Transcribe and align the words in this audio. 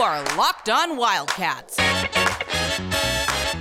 are 0.00 0.22
Locked 0.36 0.68
On 0.68 0.96
Wildcats, 0.96 1.76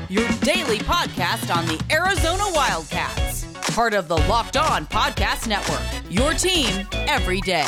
your 0.08 0.28
daily 0.42 0.78
podcast 0.78 1.56
on 1.56 1.66
the 1.66 1.84
Arizona 1.92 2.44
Wildcats, 2.54 3.46
part 3.74 3.96
of 3.96 4.08
the 4.08 4.18
Locked 4.18 4.56
On 4.56 4.86
Podcast 4.86 5.48
Network. 5.48 5.82
Your 6.12 6.34
team 6.34 6.88
every 7.08 7.42
day. 7.42 7.66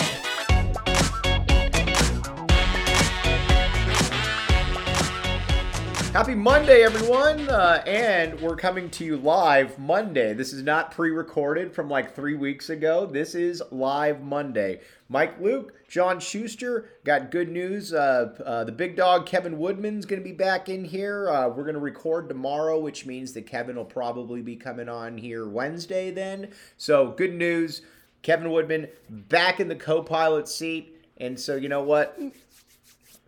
Happy 6.20 6.36
Monday, 6.36 6.84
everyone! 6.84 7.48
Uh, 7.48 7.82
and 7.88 8.38
we're 8.42 8.58
coming 8.58 8.90
to 8.90 9.06
you 9.06 9.16
live 9.16 9.80
Monday. 9.80 10.34
This 10.34 10.52
is 10.52 10.62
not 10.62 10.92
pre 10.92 11.12
recorded 11.12 11.74
from 11.74 11.90
like 11.90 12.14
three 12.14 12.36
weeks 12.36 12.70
ago. 12.70 13.06
This 13.06 13.36
is 13.36 13.64
live 13.72 14.22
Monday. 14.22 14.82
Mike 15.08 15.40
Luke, 15.40 15.76
John 15.88 16.20
Schuster 16.20 16.90
got 17.06 17.32
good 17.32 17.48
news. 17.48 17.94
Uh, 17.94 18.36
uh, 18.46 18.66
the 18.66 18.72
big 18.74 18.98
dog, 18.98 19.28
Kevin 19.28 19.58
Woodman's 19.58 20.06
going 20.06 20.22
to 20.22 20.30
be 20.30 20.36
back 20.36 20.68
in 20.68 20.84
here. 20.84 21.30
Uh, 21.30 21.48
we're 21.48 21.64
going 21.64 21.74
to 21.76 21.80
record 21.80 22.28
tomorrow, 22.28 22.78
which 22.78 23.06
means 23.06 23.32
that 23.32 23.48
Kevin 23.48 23.78
will 23.78 23.86
probably 23.86 24.42
be 24.42 24.58
coming 24.58 24.90
on 24.90 25.18
here 25.18 25.48
Wednesday 25.48 26.12
then. 26.12 26.50
So, 26.76 27.12
good 27.12 27.34
news. 27.34 27.82
Kevin 28.24 28.52
Woodman 28.52 28.90
back 29.10 29.62
in 29.62 29.70
the 29.70 29.76
co 29.76 30.04
pilot 30.04 30.50
seat. 30.50 30.98
And 31.16 31.40
so, 31.40 31.56
you 31.56 31.70
know 31.70 31.84
what? 31.84 32.20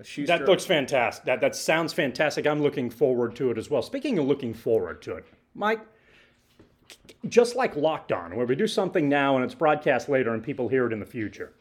Schuster, 0.04 0.38
That 0.38 0.46
looks 0.48 0.66
fantastic. 0.66 1.26
That 1.26 1.42
that 1.42 1.56
sounds 1.56 1.94
fantastic. 1.94 2.48
I'm 2.48 2.62
looking 2.62 2.90
forward 2.90 3.36
to 3.36 3.52
it 3.52 3.58
as 3.58 3.70
well. 3.70 3.82
Speaking 3.82 4.18
of 4.20 4.26
looking 4.26 4.54
forward 4.54 5.02
to 5.04 5.16
it, 5.16 5.26
Mike, 5.54 5.82
just 7.28 7.56
like 7.56 7.76
Locked 7.76 8.12
On, 8.12 8.36
where 8.36 8.46
we 8.46 8.56
do 8.56 8.68
something 8.68 9.08
now 9.08 9.36
and 9.36 9.46
it's 9.46 9.56
broadcast 9.56 10.10
later 10.10 10.34
and 10.34 10.44
people 10.44 10.68
hear 10.68 10.88
it 10.88 10.94
in 10.94 11.00
the 11.00 11.06
future. 11.06 11.54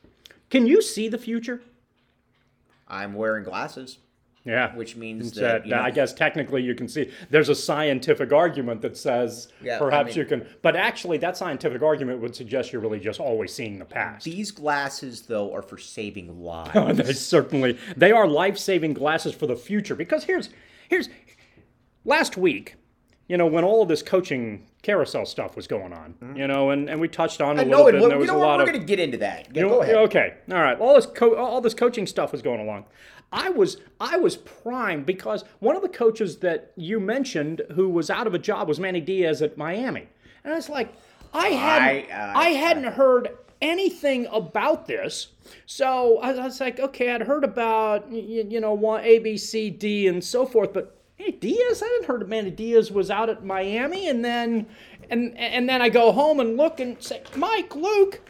Can 0.48 0.66
you 0.66 0.82
see 0.82 1.08
the 1.08 1.18
future? 1.18 1.62
I'm 2.88 3.14
wearing 3.14 3.44
glasses. 3.44 3.98
Yeah, 4.44 4.74
Which 4.74 4.96
means 4.96 5.32
that, 5.32 5.60
uh, 5.60 5.64
you 5.64 5.70
know- 5.72 5.82
I 5.82 5.90
guess 5.90 6.14
technically 6.14 6.62
you 6.62 6.74
can 6.74 6.88
see. 6.88 7.10
There's 7.28 7.50
a 7.50 7.54
scientific 7.54 8.32
argument 8.32 8.80
that 8.80 8.96
says 8.96 9.48
Yeah, 9.62 9.76
I 9.76 9.78
perhaps 9.78 10.06
mean- 10.08 10.16
you 10.18 10.24
can, 10.24 10.46
but 10.62 10.76
actually 10.76 11.18
that 11.18 11.36
scientific 11.36 11.82
argument 11.82 12.20
would 12.20 12.34
suggest 12.34 12.72
you're 12.72 12.80
really 12.80 13.00
just 13.00 13.20
always 13.20 13.52
seeing 13.52 13.78
the 13.78 13.84
past. 13.84 14.24
These 14.24 14.50
glasses, 14.50 15.22
though, 15.22 15.52
are 15.52 15.60
for 15.60 15.76
saving 15.76 16.40
lives. 16.42 16.96
they 16.98 17.12
certainly 17.12 17.76
they 17.98 18.12
are 18.12 18.26
life-saving 18.26 18.94
glasses 18.94 19.34
for 19.34 19.46
the 19.46 19.56
future 19.56 19.94
because 19.94 20.24
here's 20.24 20.48
here's 20.88 21.10
last 22.06 22.36
week 22.38 22.76
you 23.30 23.36
know 23.36 23.46
when 23.46 23.62
all 23.62 23.80
of 23.80 23.88
this 23.88 24.02
coaching 24.02 24.66
carousel 24.82 25.24
stuff 25.24 25.54
was 25.54 25.66
going 25.68 25.92
on 25.92 26.14
you 26.36 26.46
know 26.48 26.70
and, 26.70 26.90
and 26.90 27.00
we 27.00 27.06
touched 27.06 27.40
on 27.40 27.58
it 27.58 27.62
a 27.62 27.62
I 27.62 27.64
little 27.68 27.78
know, 27.78 27.84
bit 27.86 27.94
and 27.94 28.02
there 28.02 28.10
you 28.16 28.18
was 28.18 28.26
know 28.28 28.36
a 28.36 28.38
what? 28.40 28.46
lot 28.46 28.56
We're 28.58 28.62
of 28.64 28.68
going 28.70 28.80
to 28.80 28.86
get 28.86 28.98
into 28.98 29.18
that. 29.18 29.46
Yeah, 29.52 29.62
you 29.62 29.68
know, 29.68 29.74
go 29.76 29.82
ahead. 29.82 29.94
okay 29.96 30.34
all 30.50 30.58
right 30.60 30.78
all 30.80 30.94
this 30.94 31.06
co- 31.06 31.36
all 31.36 31.60
this 31.60 31.74
coaching 31.74 32.06
stuff 32.06 32.32
was 32.32 32.42
going 32.42 32.60
along 32.60 32.84
i 33.32 33.48
was 33.48 33.76
i 34.00 34.16
was 34.16 34.36
primed 34.36 35.06
because 35.06 35.44
one 35.60 35.76
of 35.76 35.82
the 35.82 35.88
coaches 35.88 36.38
that 36.38 36.72
you 36.76 36.98
mentioned 36.98 37.62
who 37.76 37.88
was 37.88 38.10
out 38.10 38.26
of 38.26 38.34
a 38.34 38.38
job 38.38 38.66
was 38.66 38.80
manny 38.80 39.00
diaz 39.00 39.40
at 39.42 39.56
miami 39.56 40.08
and 40.42 40.52
i 40.52 40.56
was 40.56 40.68
like 40.68 40.92
i 41.32 41.48
hadn't 41.48 42.10
I, 42.12 42.14
uh, 42.14 42.32
I 42.36 42.48
hadn't 42.50 42.92
heard 42.94 43.28
anything 43.62 44.26
about 44.32 44.86
this. 44.86 45.28
So 45.66 46.18
I 46.18 46.30
I 46.30 46.44
was 46.44 46.60
like, 46.60 46.80
okay, 46.80 47.12
I'd 47.14 47.22
heard 47.22 47.44
about, 47.44 48.10
you, 48.10 48.46
you 48.48 48.60
know, 48.60 48.72
one, 48.72 49.04
A, 49.04 49.18
B, 49.18 49.36
C, 49.36 49.68
D, 49.68 50.08
and 50.08 50.24
so 50.24 50.46
forth, 50.46 50.72
but 50.72 50.96
hey, 51.20 51.32
Diaz, 51.32 51.82
I 51.82 51.86
hadn't 51.86 52.06
heard 52.06 52.26
Manny 52.28 52.50
Diaz 52.50 52.90
was 52.90 53.10
out 53.10 53.28
at 53.28 53.44
Miami. 53.44 54.08
And 54.08 54.24
then, 54.24 54.66
and, 55.10 55.36
and 55.36 55.68
then 55.68 55.82
I 55.82 55.90
go 55.90 56.12
home 56.12 56.40
and 56.40 56.56
look 56.56 56.80
and 56.80 57.00
say, 57.02 57.22
Mike, 57.36 57.76
Luke, 57.76 58.20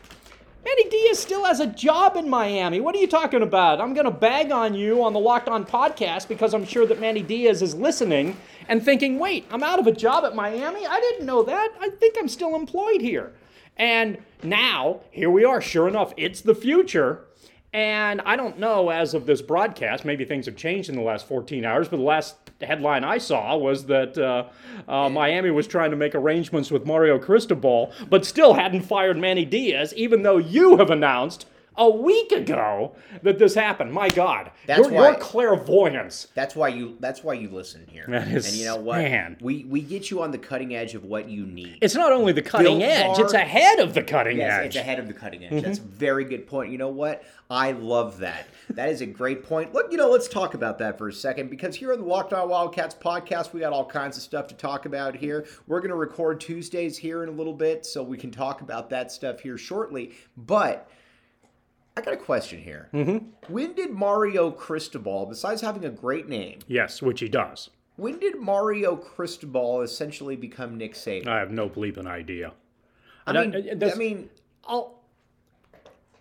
Manny 0.64 0.88
Diaz 0.88 1.20
still 1.20 1.44
has 1.44 1.60
a 1.60 1.68
job 1.68 2.16
in 2.16 2.28
Miami. 2.28 2.80
What 2.80 2.96
are 2.96 2.98
you 2.98 3.06
talking 3.06 3.42
about? 3.42 3.80
I'm 3.80 3.94
going 3.94 4.06
to 4.06 4.10
bag 4.10 4.50
on 4.50 4.74
you 4.74 5.04
on 5.04 5.12
the 5.12 5.20
Locked 5.20 5.48
On 5.48 5.64
podcast 5.64 6.26
because 6.26 6.52
I'm 6.52 6.64
sure 6.64 6.84
that 6.86 7.00
Manny 7.00 7.22
Diaz 7.22 7.62
is 7.62 7.76
listening 7.76 8.36
and 8.68 8.84
thinking, 8.84 9.20
wait, 9.20 9.46
I'm 9.52 9.62
out 9.62 9.78
of 9.78 9.86
a 9.86 9.92
job 9.92 10.24
at 10.24 10.34
Miami? 10.34 10.84
I 10.84 10.98
didn't 10.98 11.26
know 11.26 11.44
that. 11.44 11.70
I 11.80 11.90
think 11.90 12.16
I'm 12.18 12.28
still 12.28 12.56
employed 12.56 13.00
here. 13.00 13.32
And 13.76 14.18
now, 14.42 15.02
here 15.12 15.30
we 15.30 15.44
are. 15.44 15.60
Sure 15.60 15.86
enough, 15.86 16.12
it's 16.16 16.40
the 16.40 16.56
future. 16.56 17.24
And 17.72 18.20
I 18.22 18.34
don't 18.34 18.58
know 18.58 18.90
as 18.90 19.14
of 19.14 19.26
this 19.26 19.40
broadcast, 19.40 20.04
maybe 20.04 20.24
things 20.24 20.46
have 20.46 20.56
changed 20.56 20.88
in 20.88 20.96
the 20.96 21.02
last 21.02 21.28
14 21.28 21.64
hours, 21.64 21.88
but 21.88 21.98
the 21.98 22.02
last 22.02 22.39
headline 22.66 23.04
I 23.04 23.18
saw 23.18 23.56
was 23.56 23.86
that 23.86 24.16
uh, 24.18 24.44
uh, 24.88 25.08
Miami 25.08 25.50
was 25.50 25.66
trying 25.66 25.90
to 25.90 25.96
make 25.96 26.14
arrangements 26.14 26.70
with 26.70 26.86
Mario 26.86 27.18
Cristobal, 27.18 27.92
but 28.08 28.24
still 28.24 28.54
hadn't 28.54 28.82
fired 28.82 29.16
Manny 29.16 29.44
Diaz, 29.44 29.92
even 29.96 30.22
though 30.22 30.38
you 30.38 30.76
have 30.76 30.90
announced 30.90 31.46
a 31.80 31.88
week 31.90 32.30
ago 32.30 32.94
that 33.22 33.38
this 33.38 33.54
happened. 33.54 33.92
My 33.92 34.08
God, 34.10 34.50
That's 34.66 34.80
your, 34.88 34.90
why- 34.92 35.10
your 35.10 35.18
clairvoyance. 35.18 36.28
That's 36.34 36.54
why 36.54 36.68
you. 36.68 36.96
That's 37.00 37.24
why 37.24 37.34
you 37.34 37.48
listen 37.48 37.86
here. 37.90 38.04
That 38.08 38.28
is- 38.28 38.46
and 38.48 38.56
you 38.56 38.66
know 38.66 38.76
what? 38.76 38.98
man. 38.98 39.36
We 39.40 39.64
we 39.64 39.80
get 39.80 40.10
you 40.10 40.22
on 40.22 40.30
the 40.30 40.38
cutting 40.38 40.74
edge 40.74 40.94
of 40.94 41.04
what 41.04 41.28
you 41.28 41.46
need. 41.46 41.78
It's 41.80 41.94
not 41.94 42.12
only 42.12 42.32
the 42.32 42.42
cutting 42.42 42.78
Built 42.78 42.82
edge, 42.90 43.16
Bar- 43.16 43.24
it's 43.24 43.32
ahead 43.34 43.78
of 43.80 43.94
the 43.94 44.02
cutting 44.02 44.36
Yes, 44.36 44.60
edge. 44.60 44.66
it's 44.66 44.76
ahead 44.76 44.98
of 44.98 45.08
the 45.08 45.14
cutting 45.14 45.44
edge. 45.44 45.52
Mm-hmm. 45.52 45.64
That's 45.66 45.78
a 45.78 45.82
very 45.82 46.24
good 46.24 46.46
point. 46.46 46.70
You 46.70 46.78
know 46.78 46.88
what? 46.88 47.24
I 47.48 47.72
love 47.72 48.18
that. 48.18 48.46
That 48.70 48.90
is 48.90 49.00
a 49.00 49.06
great 49.06 49.42
point. 49.42 49.74
Look, 49.74 49.90
you 49.90 49.96
know, 49.96 50.08
let's 50.08 50.28
talk 50.28 50.54
about 50.54 50.78
that 50.78 50.96
for 50.98 51.08
a 51.08 51.12
second 51.12 51.50
because 51.50 51.74
here 51.74 51.92
on 51.92 51.98
the 51.98 52.04
Locked 52.06 52.32
On 52.32 52.48
Wildcats 52.48 52.94
podcast, 52.94 53.52
we 53.52 53.58
got 53.60 53.72
all 53.72 53.84
kinds 53.86 54.16
of 54.16 54.22
stuff 54.22 54.46
to 54.48 54.54
talk 54.54 54.86
about 54.86 55.16
here. 55.16 55.46
We're 55.66 55.80
going 55.80 55.90
to 55.90 55.96
record 55.96 56.40
Tuesdays 56.40 56.96
here 56.96 57.24
in 57.24 57.28
a 57.28 57.32
little 57.32 57.52
bit, 57.54 57.84
so 57.84 58.02
we 58.04 58.16
can 58.18 58.30
talk 58.30 58.60
about 58.60 58.88
that 58.90 59.10
stuff 59.10 59.40
here 59.40 59.58
shortly. 59.58 60.12
But 60.36 60.88
I 61.96 62.00
got 62.02 62.14
a 62.14 62.16
question 62.16 62.60
here. 62.60 62.88
Mm-hmm. 62.94 63.52
When 63.52 63.74
did 63.74 63.90
Mario 63.90 64.50
Cristobal, 64.50 65.26
besides 65.26 65.60
having 65.60 65.84
a 65.84 65.90
great 65.90 66.28
name, 66.28 66.60
yes, 66.66 67.02
which 67.02 67.20
he 67.20 67.28
does. 67.28 67.70
when 67.96 68.18
did 68.18 68.36
Mario 68.38 68.96
Cristobal 68.96 69.82
essentially 69.82 70.36
become 70.36 70.78
Nick 70.78 70.94
Saban? 70.94 71.26
I 71.26 71.38
have 71.40 71.50
no 71.50 71.68
bleeping 71.68 72.06
idea. 72.06 72.52
I 73.26 73.32
And 73.38 73.52
mean, 73.54 73.82
I- 73.82 73.90
I 73.90 73.94
mean, 73.96 74.30
I'll 74.66 75.00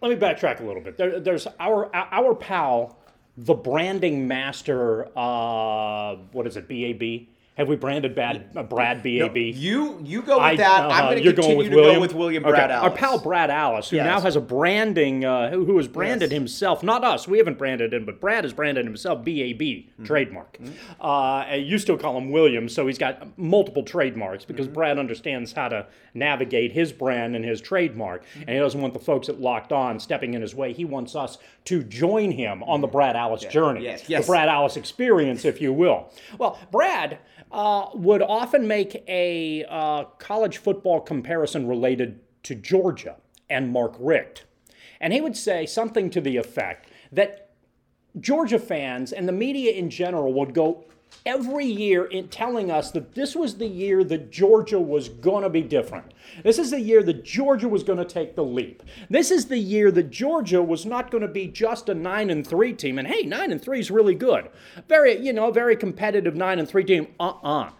let 0.01 0.09
me 0.09 0.15
backtrack 0.15 0.59
a 0.59 0.63
little 0.63 0.81
bit. 0.81 0.97
There, 0.97 1.19
there's 1.19 1.47
our 1.59 1.89
our 1.95 2.33
pal, 2.35 2.97
the 3.37 3.53
branding 3.53 4.27
master. 4.27 5.07
Uh, 5.17 6.15
what 6.31 6.45
is 6.47 6.57
it? 6.57 6.67
BAB. 6.67 7.27
Have 7.59 7.67
we 7.67 7.75
branded 7.75 8.15
bad, 8.15 8.45
uh, 8.55 8.63
Brad 8.63 9.03
BAB? 9.03 9.35
You 9.35 9.99
you 10.01 10.21
go 10.21 10.35
with 10.37 10.43
I- 10.45 10.55
that. 10.55 10.85
uh-huh, 10.85 10.93
I'm 10.93 11.03
going 11.07 11.17
to 11.17 11.23
you're 11.25 11.33
continue 11.33 11.69
to 11.69 11.75
William? 11.75 11.95
go 11.95 11.99
with 11.99 12.13
William 12.15 12.45
Okay, 12.45 12.51
Brad 12.53 12.71
Our 12.71 12.89
pal 12.89 13.19
Brad 13.19 13.49
Alice, 13.49 13.89
who 13.89 13.97
Yes. 13.97 14.05
now 14.05 14.21
has 14.21 14.37
a 14.37 14.39
branding, 14.39 15.25
uh, 15.25 15.49
who, 15.49 15.65
who 15.65 15.75
has 15.75 15.89
branded 15.89 16.31
Yes. 16.31 16.37
himself, 16.39 16.83
not 16.83 17.03
us, 17.03 17.27
we 17.27 17.37
haven't 17.37 17.57
branded 17.57 17.93
him, 17.93 18.05
but 18.05 18.21
Brad 18.21 18.45
has 18.45 18.53
branded 18.53 18.85
himself 18.85 19.25
BAB, 19.25 19.59
Mm-hmm. 19.59 20.05
trademark. 20.05 20.57
Uh, 21.01 21.43
and 21.49 21.65
you 21.65 21.77
still 21.79 21.97
call 21.97 22.17
him 22.17 22.31
William, 22.31 22.69
so 22.69 22.87
he's 22.87 22.97
got 22.97 23.37
multiple 23.37 23.83
trademarks 23.83 24.45
because 24.45 24.67
Mm-hmm. 24.67 24.73
Brad 24.75 24.97
understands 24.97 25.51
how 25.51 25.67
to 25.67 25.85
navigate 26.13 26.71
his 26.71 26.93
brand 26.93 27.35
and 27.35 27.43
his 27.43 27.59
trademark. 27.59 28.23
And 28.39 28.51
he 28.51 28.55
doesn't 28.57 28.79
want 28.79 28.93
the 28.93 28.99
folks 28.99 29.27
at 29.27 29.41
Locked 29.41 29.73
On 29.73 29.99
stepping 29.99 30.33
in 30.33 30.41
his 30.41 30.55
way. 30.55 30.71
He 30.71 30.85
wants 30.85 31.13
us 31.13 31.37
to 31.65 31.83
join 31.83 32.31
him 32.31 32.63
on 32.63 32.79
the 32.79 32.87
Brad 32.87 33.17
Alice 33.17 33.43
journey, 33.43 33.83
Yes, 33.83 34.05
yes. 34.07 34.25
the 34.25 34.31
Brad 34.31 34.47
Alice 34.47 34.77
experience, 34.77 35.43
if 35.43 35.59
you 35.59 35.73
will. 35.73 36.09
Well, 36.37 36.57
Brad 36.71 37.17
uh, 37.51 37.87
would 37.93 38.21
often 38.21 38.67
make 38.67 39.03
a 39.07 39.65
uh, 39.69 40.03
college 40.17 40.57
football 40.57 41.01
comparison 41.01 41.67
related 41.67 42.19
to 42.43 42.55
Georgia 42.55 43.17
and 43.49 43.71
Mark 43.71 43.95
Richt. 43.99 44.45
And 44.99 45.13
he 45.13 45.21
would 45.21 45.35
say 45.35 45.65
something 45.65 46.09
to 46.11 46.21
the 46.21 46.37
effect 46.37 46.89
that 47.11 47.51
Georgia 48.19 48.59
fans 48.59 49.11
and 49.11 49.27
the 49.27 49.33
media 49.33 49.71
in 49.71 49.89
general 49.89 50.33
would 50.33 50.53
go 50.53 50.85
every 51.25 51.65
year 51.65 52.05
in 52.05 52.27
telling 52.27 52.71
us 52.71 52.91
that 52.91 53.13
this 53.13 53.35
was 53.35 53.55
the 53.55 53.67
year 53.67 54.03
that 54.03 54.31
Georgia 54.31 54.79
was 54.79 55.09
going 55.09 55.43
to 55.43 55.49
be 55.49 55.61
different. 55.61 56.13
This 56.43 56.57
is 56.57 56.71
the 56.71 56.79
year 56.79 57.03
that 57.03 57.23
Georgia 57.23 57.67
was 57.67 57.83
going 57.83 57.99
to 57.99 58.05
take 58.05 58.35
the 58.35 58.43
leap. 58.43 58.83
This 59.09 59.31
is 59.31 59.45
the 59.45 59.57
year 59.57 59.91
that 59.91 60.09
Georgia 60.09 60.61
was 60.63 60.85
not 60.85 61.11
going 61.11 61.21
to 61.21 61.27
be 61.27 61.47
just 61.47 61.89
a 61.89 61.93
9 61.93 62.29
and 62.29 62.45
3 62.45 62.73
team 62.73 62.97
and 62.97 63.07
hey, 63.07 63.23
9 63.23 63.51
and 63.51 63.61
3 63.61 63.79
is 63.79 63.91
really 63.91 64.15
good. 64.15 64.49
Very, 64.87 65.19
you 65.19 65.33
know, 65.33 65.51
very 65.51 65.75
competitive 65.75 66.35
9 66.35 66.59
and 66.59 66.67
3 66.67 66.83
team. 66.83 67.07
Uh-uh. 67.19 67.71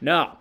No. 0.00 0.38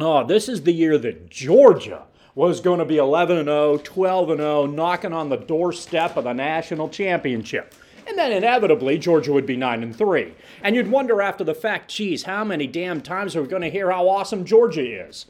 Oh, 0.00 0.26
this 0.26 0.48
is 0.48 0.62
the 0.62 0.72
year 0.72 0.98
that 0.98 1.30
Georgia 1.30 2.04
was 2.34 2.60
going 2.60 2.78
to 2.78 2.84
be 2.84 2.96
11 2.96 3.36
and 3.36 3.46
0, 3.46 3.78
12 3.78 4.30
and 4.30 4.40
0, 4.40 4.66
knocking 4.66 5.12
on 5.12 5.28
the 5.28 5.36
doorstep 5.36 6.16
of 6.16 6.24
the 6.24 6.32
national 6.32 6.88
championship. 6.88 7.74
And 8.06 8.18
then 8.18 8.32
inevitably 8.32 8.98
Georgia 8.98 9.32
would 9.32 9.46
be 9.46 9.56
9 9.56 9.82
and 9.82 9.94
3. 9.96 10.34
And 10.62 10.74
you'd 10.76 10.90
wonder 10.90 11.22
after 11.22 11.44
the 11.44 11.54
fact, 11.54 11.90
geez, 11.90 12.24
how 12.24 12.44
many 12.44 12.66
damn 12.66 13.00
times 13.00 13.34
are 13.36 13.42
we 13.42 13.48
going 13.48 13.62
to 13.62 13.70
hear 13.70 13.90
how 13.90 14.08
awesome 14.08 14.44
Georgia 14.44 15.06
is? 15.08 15.26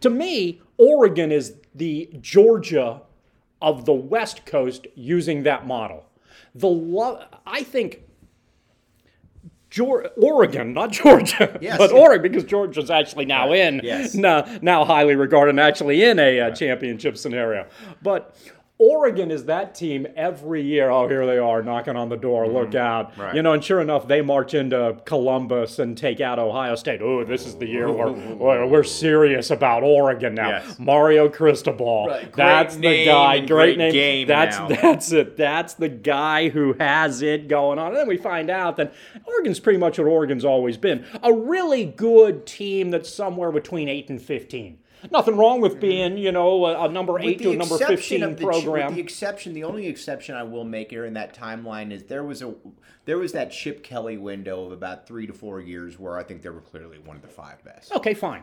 To 0.00 0.10
me, 0.10 0.60
Oregon 0.76 1.32
is 1.32 1.54
the 1.74 2.10
Georgia 2.20 3.02
of 3.62 3.84
the 3.86 3.92
West 3.92 4.44
Coast 4.44 4.86
using 4.94 5.44
that 5.44 5.66
model. 5.66 6.04
The 6.54 6.68
lo- 6.68 7.22
I 7.46 7.62
think 7.62 8.02
Oregon, 10.16 10.72
not 10.72 10.90
Georgia, 10.92 11.58
Yes. 11.62 11.76
but 11.76 11.92
Oregon, 11.92 12.30
because 12.32 12.44
Georgia's 12.44 12.90
actually 12.90 13.26
now 13.26 13.52
in, 13.52 13.80
Yes. 13.84 14.14
now, 14.14 14.46
now 14.62 14.84
highly 14.84 15.16
regarded 15.16 15.50
and 15.50 15.60
actually 15.60 16.02
in 16.02 16.18
a 16.18 16.40
uh, 16.40 16.50
championship 16.52 17.16
scenario. 17.18 17.66
But 18.02 18.36
Oregon 18.78 19.30
is 19.30 19.46
that 19.46 19.74
team 19.74 20.06
every 20.16 20.60
year. 20.60 20.90
Oh, 20.90 21.08
here 21.08 21.24
they 21.24 21.38
are 21.38 21.62
knocking 21.62 21.96
on 21.96 22.10
the 22.10 22.16
door. 22.16 22.46
Look 22.46 22.74
out. 22.74 23.12
Mm-hmm. 23.12 23.20
Right. 23.22 23.34
You 23.34 23.40
know, 23.40 23.54
and 23.54 23.64
sure 23.64 23.80
enough, 23.80 24.06
they 24.06 24.20
march 24.20 24.52
into 24.52 25.00
Columbus 25.06 25.78
and 25.78 25.96
take 25.96 26.20
out 26.20 26.38
Ohio 26.38 26.74
State. 26.74 27.00
Oh, 27.00 27.24
this 27.24 27.46
is 27.46 27.56
the 27.56 27.66
year 27.66 27.90
where, 27.90 28.08
where 28.08 28.66
we're 28.66 28.84
serious 28.84 29.50
about 29.50 29.82
Oregon 29.82 30.34
now. 30.34 30.48
Yes. 30.50 30.78
Mario 30.78 31.30
Cristobal. 31.30 32.06
Right. 32.08 32.30
That's 32.34 32.76
the 32.76 33.06
guy. 33.06 33.38
Great, 33.38 33.48
great 33.48 33.78
name. 33.78 33.92
game 33.92 34.28
that's 34.28 34.58
now. 34.58 34.68
that's 34.68 35.10
it. 35.10 35.38
That's 35.38 35.72
the 35.74 35.88
guy 35.88 36.50
who 36.50 36.74
has 36.74 37.22
it 37.22 37.48
going 37.48 37.78
on. 37.78 37.88
And 37.88 37.96
then 37.96 38.08
we 38.08 38.18
find 38.18 38.50
out 38.50 38.76
that 38.76 38.92
Oregon's 39.24 39.58
pretty 39.58 39.78
much 39.78 39.98
what 39.98 40.06
Oregon's 40.06 40.44
always 40.44 40.76
been. 40.76 41.06
A 41.22 41.32
really 41.32 41.86
good 41.86 42.44
team 42.44 42.90
that's 42.90 43.08
somewhere 43.08 43.52
between 43.52 43.88
8 43.88 44.10
and 44.10 44.20
15. 44.20 44.78
Nothing 45.10 45.36
wrong 45.36 45.60
with 45.60 45.80
being, 45.80 46.16
you 46.18 46.32
know, 46.32 46.64
a, 46.66 46.84
a 46.86 46.88
number 46.88 47.18
8 47.18 47.38
to 47.40 47.52
a 47.52 47.56
number 47.56 47.78
15 47.78 48.20
the, 48.20 48.34
program. 48.36 48.94
The 48.94 49.00
exception, 49.00 49.52
the 49.52 49.64
only 49.64 49.86
exception 49.86 50.34
I 50.34 50.42
will 50.42 50.64
make 50.64 50.90
here 50.90 51.04
in 51.04 51.14
that 51.14 51.36
timeline 51.36 51.92
is 51.92 52.04
there 52.04 52.24
was 52.24 52.42
a 52.42 52.54
there 53.04 53.18
was 53.18 53.32
that 53.32 53.52
Chip 53.52 53.82
Kelly 53.82 54.16
window 54.16 54.64
of 54.64 54.72
about 54.72 55.06
three 55.06 55.26
to 55.26 55.32
four 55.32 55.60
years 55.60 55.98
where 55.98 56.18
I 56.18 56.24
think 56.24 56.42
they 56.42 56.48
were 56.48 56.60
clearly 56.60 56.98
one 56.98 57.16
of 57.16 57.22
the 57.22 57.28
five 57.28 57.62
best. 57.64 57.92
Okay, 57.92 58.14
fine. 58.14 58.42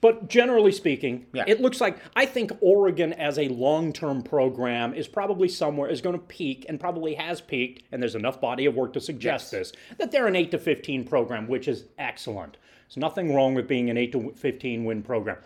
But 0.00 0.28
generally 0.28 0.70
speaking, 0.70 1.26
Yeah. 1.32 1.44
it 1.46 1.62
looks 1.62 1.80
like 1.80 1.96
I 2.14 2.26
think 2.26 2.52
Oregon 2.60 3.14
as 3.14 3.38
a 3.38 3.48
long-term 3.48 4.22
program 4.22 4.92
is 4.92 5.08
probably 5.08 5.48
somewhere 5.48 5.88
is 5.88 6.02
going 6.02 6.12
to 6.14 6.24
peak 6.26 6.66
and 6.68 6.78
probably 6.78 7.14
has 7.14 7.40
peaked, 7.40 7.84
and 7.90 8.02
there's 8.02 8.14
enough 8.14 8.38
body 8.40 8.66
of 8.66 8.74
work 8.74 8.92
to 8.92 9.00
suggest 9.00 9.50
Yes. 9.52 9.70
this 9.70 9.72
that 9.98 10.12
they're 10.12 10.26
an 10.26 10.36
eight 10.36 10.50
to 10.50 10.58
fifteen 10.58 11.04
program, 11.04 11.48
which 11.48 11.66
is 11.68 11.86
excellent. 11.98 12.58
There's 12.86 12.98
nothing 12.98 13.34
wrong 13.34 13.54
with 13.54 13.66
being 13.66 13.88
an 13.88 13.96
eight 13.96 14.12
to 14.12 14.32
fifteen 14.36 14.84
win 14.84 15.02
program. 15.02 15.38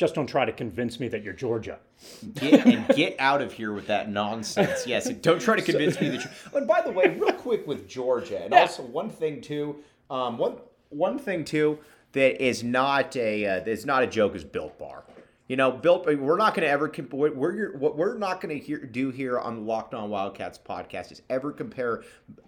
Just 0.00 0.14
don't 0.14 0.26
try 0.26 0.46
to 0.46 0.52
convince 0.52 0.98
me 0.98 1.08
that 1.08 1.22
you're 1.22 1.34
Georgia. 1.34 1.78
Get 2.36 2.66
and 2.66 2.88
get 2.96 3.16
out 3.18 3.42
of 3.42 3.52
here 3.52 3.74
with 3.74 3.88
that 3.88 4.08
nonsense. 4.10 4.86
Yes, 4.86 5.06
don't 5.10 5.38
try 5.42 5.56
to 5.56 5.62
convince 5.62 6.00
me 6.00 6.08
that. 6.08 6.24
you're. 6.24 6.58
and 6.58 6.66
by 6.66 6.80
the 6.80 6.90
way, 6.90 7.08
real 7.20 7.34
quick 7.34 7.66
with 7.66 7.86
Georgia, 7.86 8.42
and 8.42 8.50
Yeah. 8.54 8.60
also 8.62 8.82
one 8.82 9.10
thing 9.10 9.42
too, 9.42 9.76
um, 10.08 10.38
one 10.38 10.56
one 10.88 11.18
thing 11.18 11.44
too 11.44 11.78
that 12.12 12.42
is 12.42 12.64
not 12.64 13.14
a 13.14 13.44
uh, 13.44 13.60
that's 13.60 13.84
not 13.84 14.02
a 14.02 14.06
joke 14.06 14.34
is 14.34 14.42
Built 14.42 14.78
Bar. 14.78 15.04
You 15.48 15.56
know, 15.56 15.70
Built. 15.70 16.06
We're 16.06 16.38
not 16.38 16.54
going 16.54 16.64
to 16.66 16.70
ever. 16.72 16.88
comp- 16.88 17.12
We're 17.12 17.34
we're- 17.34 17.76
what 17.76 17.94
we're 17.98 18.16
not 18.16 18.40
going 18.40 18.58
to 18.58 18.64
hear 18.64 18.78
do 18.82 19.10
here 19.10 19.38
on 19.38 19.54
the 19.56 19.60
Locked 19.60 19.92
On 19.92 20.08
Wildcats 20.08 20.58
podcast 20.58 21.12
is 21.12 21.20
ever 21.28 21.52
compare 21.52 22.04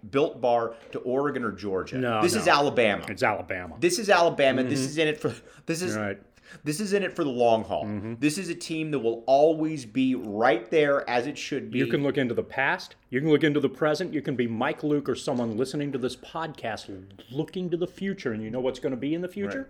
Built 0.09 0.41
Bar 0.41 0.73
to 0.91 0.97
Oregon 1.01 1.43
or 1.43 1.51
Georgia. 1.51 1.99
No, 1.99 2.19
this 2.23 2.33
no. 2.33 2.39
is 2.41 2.47
Alabama. 2.47 3.05
It's 3.09 3.21
Alabama. 3.21 3.75
This 3.79 3.99
is 3.99 4.09
Alabama. 4.09 4.63
This 4.63 4.79
is 4.79 4.97
in 4.97 5.07
it 5.07 5.19
for 5.19 5.35
this 5.67 5.83
is 5.83 5.95
Right. 5.95 6.19
This 6.63 6.79
is 6.79 6.93
in 6.93 7.03
it 7.03 7.15
for 7.15 7.23
the 7.23 7.29
long 7.29 7.63
haul. 7.63 7.85
Mm-hmm. 7.85 8.15
This 8.19 8.37
is 8.37 8.49
a 8.49 8.55
team 8.55 8.91
that 8.91 8.99
will 8.99 9.23
always 9.27 9.85
be 9.85 10.15
right 10.15 10.69
there 10.69 11.07
as 11.09 11.27
it 11.27 11.37
should 11.37 11.71
be. 11.71 11.79
You 11.79 11.87
can 11.87 12.03
look 12.03 12.17
into 12.17 12.33
the 12.33 12.43
past. 12.43 12.95
You 13.09 13.19
can 13.19 13.29
look 13.29 13.43
into 13.43 13.59
the 13.59 13.69
present. 13.69 14.13
You 14.13 14.21
can 14.21 14.35
be 14.35 14.47
Mike 14.47 14.83
Luke 14.83 15.09
or 15.09 15.15
someone 15.15 15.57
listening 15.57 15.91
to 15.91 15.97
this 15.97 16.15
podcast 16.15 16.73
looking 17.31 17.69
to 17.69 17.77
the 17.77 17.87
future, 17.87 18.33
and 18.33 18.43
you 18.43 18.49
know 18.49 18.59
what's 18.59 18.79
going 18.79 18.91
to 18.91 18.97
be 18.97 19.13
in 19.13 19.21
the 19.21 19.27
future? 19.27 19.69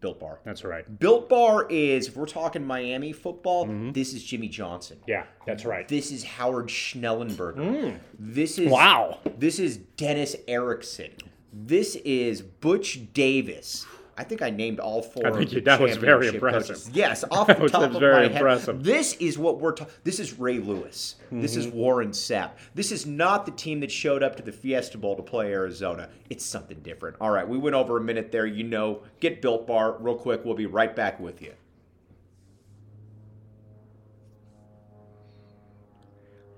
Built 0.00 0.20
Bar. 0.20 0.40
That's 0.44 0.64
right. 0.64 0.98
Built 0.98 1.28
Bar 1.28 1.66
is 1.68 2.08
if 2.08 2.16
we're 2.16 2.26
talking 2.26 2.64
Miami 2.64 3.12
football, 3.12 3.66
mm-hmm. 3.66 3.92
this 3.92 4.14
is 4.14 4.24
Jimmy 4.24 4.48
Johnson. 4.48 4.98
Yeah, 5.06 5.24
that's 5.46 5.64
right. 5.64 5.86
This 5.86 6.10
is 6.10 6.24
Howard 6.24 6.68
Schnellenberger. 6.68 7.56
Mm. 7.56 7.98
This 8.18 8.58
is 8.58 8.70
Wow. 8.70 9.18
This 9.38 9.58
is 9.58 9.76
Dennis 9.76 10.34
Erickson. 10.48 11.10
This 11.52 11.96
is 11.96 12.40
Butch 12.40 13.12
Davis. 13.12 13.86
I 14.16 14.24
think 14.24 14.42
I 14.42 14.50
named 14.50 14.78
all 14.78 15.00
four. 15.00 15.26
I 15.26 15.30
of 15.30 15.36
think 15.36 15.52
you- 15.52 15.60
that 15.62 15.80
was 15.80 15.96
very 15.96 16.28
impressive. 16.28 16.76
coaches. 16.76 16.90
Yes, 16.92 17.24
off 17.30 17.46
the 17.46 17.54
top 17.68 17.92
of 17.94 18.00
very 18.00 18.28
my 18.28 18.34
head. 18.34 18.84
This 18.84 19.14
is 19.14 19.38
what 19.38 19.58
we're 19.58 19.72
talking. 19.72 19.94
This 20.04 20.20
is 20.20 20.38
Ray 20.38 20.58
Lewis. 20.58 21.16
This 21.30 21.56
is 21.56 21.66
Warren 21.66 22.10
Sapp. 22.10 22.50
This 22.74 22.92
is 22.92 23.06
not 23.06 23.46
the 23.46 23.52
team 23.52 23.80
that 23.80 23.90
showed 23.90 24.22
up 24.22 24.36
to 24.36 24.42
the 24.42 24.52
Fiesta 24.52 24.98
Bowl 24.98 25.16
to 25.16 25.22
play 25.22 25.50
Arizona. 25.52 26.10
It's 26.28 26.44
something 26.44 26.80
different. 26.80 27.16
All 27.22 27.30
right, 27.30 27.48
we 27.48 27.56
went 27.56 27.74
over 27.74 27.96
a 27.96 28.00
minute 28.02 28.30
there. 28.32 28.44
You 28.44 28.64
know, 28.64 29.02
get 29.20 29.40
Built 29.40 29.66
Bar 29.66 29.96
real 29.98 30.16
quick. 30.16 30.44
We'll 30.44 30.54
be 30.56 30.66
right 30.66 30.94
back 30.94 31.18
with 31.18 31.40
you. 31.40 31.54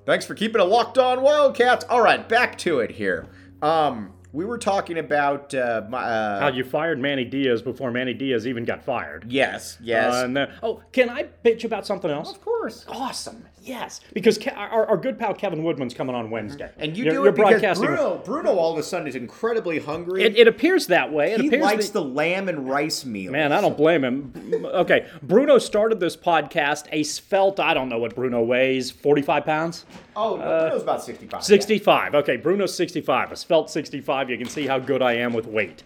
Thanks 0.06 0.26
for 0.26 0.34
keeping 0.34 0.60
it 0.60 0.64
locked 0.64 0.98
on 0.98 1.22
Wildcats. 1.22 1.84
All 1.88 2.02
right, 2.02 2.28
back 2.28 2.58
to 2.58 2.80
it 2.80 2.90
here. 2.90 3.26
Um, 3.62 4.12
we 4.34 4.44
were 4.44 4.58
talking 4.58 4.98
about 4.98 5.54
uh, 5.54 5.82
my. 5.88 6.02
Uh, 6.02 6.40
How 6.40 6.48
you 6.48 6.64
fired 6.64 6.98
Manny 6.98 7.24
Diaz 7.24 7.62
before 7.62 7.90
Manny 7.92 8.12
Diaz 8.12 8.46
even 8.46 8.64
got 8.64 8.84
fired. 8.84 9.24
yes, 9.28 9.78
yes. 9.80 10.12
Uh, 10.12 10.24
and 10.24 10.36
then, 10.36 10.50
oh, 10.62 10.82
can 10.92 11.08
I 11.08 11.26
bitch 11.44 11.64
about 11.64 11.86
something 11.86 12.10
else? 12.10 12.32
of 12.32 12.40
course. 12.44 12.53
Awesome. 12.88 13.44
Yes. 13.62 14.00
Because 14.12 14.36
Ke- 14.36 14.52
our, 14.54 14.86
our 14.86 14.96
good 14.98 15.18
pal 15.18 15.32
Kevin 15.34 15.64
Woodman's 15.64 15.94
coming 15.94 16.14
on 16.14 16.30
Wednesday. 16.30 16.70
And 16.78 16.94
you 16.96 17.04
You're- 17.04 17.16
do 17.16 17.22
you're 17.22 17.28
it 17.28 17.34
because 17.36 17.50
broadcasting- 17.52 17.86
Bruno, 17.86 18.18
Bruno 18.24 18.56
all 18.56 18.72
of 18.74 18.78
a 18.78 18.82
sudden 18.82 19.06
is 19.08 19.14
incredibly 19.16 19.78
hungry. 19.78 20.22
It, 20.22 20.36
it 20.36 20.46
appears 20.48 20.86
that 20.88 21.10
way. 21.12 21.32
It 21.32 21.40
he 21.40 21.46
appears 21.48 21.62
likes 21.62 21.86
that- 21.86 21.92
the 21.94 22.04
lamb 22.04 22.48
and 22.50 22.68
rice 22.68 23.04
meal. 23.06 23.32
Man, 23.32 23.52
I 23.52 23.60
don't 23.62 23.76
blame 23.76 24.04
him. 24.04 24.66
Okay, 24.74 25.06
Bruno 25.22 25.58
started 25.58 25.98
this 25.98 26.14
podcast 26.16 26.86
a 26.92 27.02
svelte, 27.04 27.58
I 27.60 27.72
don't 27.72 27.88
know 27.88 27.98
what 27.98 28.14
Bruno 28.14 28.42
weighs, 28.42 28.90
45 28.90 29.44
pounds? 29.46 29.86
Oh, 30.14 30.36
no, 30.36 30.42
Bruno's 30.60 30.82
about 30.82 31.02
65. 31.02 31.42
65. 31.42 32.14
Okay, 32.16 32.36
Bruno's 32.36 32.74
65. 32.74 33.32
A 33.32 33.36
svelte 33.36 33.70
65. 33.70 34.28
You 34.30 34.36
can 34.38 34.48
see 34.48 34.66
how 34.66 34.78
good 34.78 35.00
I 35.00 35.14
am 35.14 35.32
with 35.32 35.46
weight. 35.46 35.82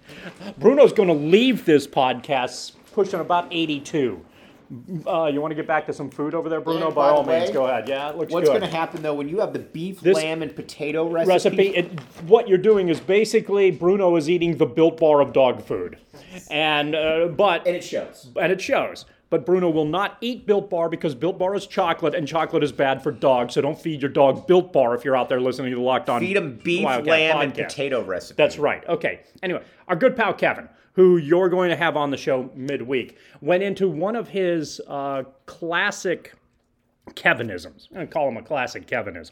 Bruno's 0.59 0.93
going 0.93 1.09
to 1.09 1.15
leave 1.15 1.65
this 1.65 1.87
podcast 1.87 2.73
pushing 2.93 3.21
about 3.21 3.47
82. 3.53 4.25
Uh, 5.07 5.27
you 5.27 5.41
want 5.41 5.51
to 5.51 5.55
get 5.55 5.67
back 5.67 5.87
to 5.87 5.93
some 5.93 6.11
food 6.11 6.35
over 6.35 6.49
there, 6.49 6.61
Bruno? 6.61 6.87
And 6.87 6.95
By 6.95 7.09
by 7.09 7.11
all 7.11 7.23
the 7.23 7.33
means, 7.39 7.51
go 7.51 7.67
ahead. 7.67 7.89
Yeah, 7.89 8.11
it 8.11 8.17
looks 8.19 8.33
What's 8.33 8.49
going 8.49 8.61
to 8.61 8.67
happen 8.67 9.03
though 9.03 9.15
when 9.15 9.29
you 9.29 9.41
have 9.41 9.53
the 9.53 9.59
beef, 9.61 10.01
This- 10.01 10.17
lamb, 10.17 10.43
and 10.43 10.55
potato 10.55 11.09
recipe? 11.09 11.33
recipe. 11.33 11.69
It, 11.77 12.01
what 12.27 12.49
you're 12.49 12.59
doing 12.59 12.89
is 12.89 13.01
basically 13.01 13.71
Bruno 13.71 14.15
is 14.17 14.29
eating 14.29 14.57
the 14.59 14.67
built 14.67 14.99
bar 15.01 15.21
of 15.23 15.33
dog 15.33 15.65
food, 15.65 15.99
and 16.51 16.95
uh, 16.95 17.29
but 17.29 17.67
and 17.67 17.77
it 17.77 17.85
shows. 17.85 18.29
and 18.41 18.53
it 18.53 18.61
shows. 18.61 19.07
But 19.31 19.45
Bruno 19.45 19.69
will 19.69 19.85
not 19.85 20.17
eat 20.23 20.47
Built 20.47 20.71
Bar 20.71 20.89
because 20.89 21.15
Built 21.15 21.39
Bar 21.39 21.55
is 21.55 21.67
chocolate, 21.67 22.15
and 22.15 22.27
chocolate 22.27 22.63
is 22.65 22.73
bad 22.73 23.03
for 23.03 23.13
dogs. 23.13 23.53
So 23.53 23.61
don't 23.61 23.79
feed 23.79 24.01
your 24.01 24.11
dog 24.11 24.47
Built 24.47 24.73
Bar 24.73 24.95
if 24.95 25.05
you're 25.05 25.17
out 25.17 25.29
there 25.29 25.39
listening 25.39 25.71
to 25.73 25.77
the 25.77 25.83
Locked 25.83 26.09
On. 26.09 26.19
Feed 26.19 26.39
him 26.39 26.59
beef, 26.65 26.83
Wildcat 26.83 27.07
lamb, 27.07 27.41
and 27.43 27.55
potato 27.55 28.03
recipe. 28.03 28.37
That's 28.39 28.57
right. 28.59 28.83
Okay. 28.89 29.21
Anyway, 29.43 29.63
our 29.87 29.97
good 29.97 30.17
pal 30.17 30.33
Kevin, 30.33 30.67
who 30.99 31.17
you're 31.17 31.49
going 31.49 31.71
to 31.71 31.77
have 31.77 31.97
on 31.97 32.11
the 32.11 32.17
show 32.17 32.51
midweek, 32.57 33.17
went 33.41 33.63
into 33.63 33.89
one 33.89 34.17
of 34.17 34.27
his 34.27 34.81
uh, 34.89 35.23
classic 35.47 36.35
Kevinisms. 37.11 37.87
I'm 37.91 37.95
going 37.95 38.09
to 38.09 38.13
call 38.13 38.27
him 38.27 38.37
a 38.37 38.43
classic 38.43 38.85
Kevinism. 38.89 39.31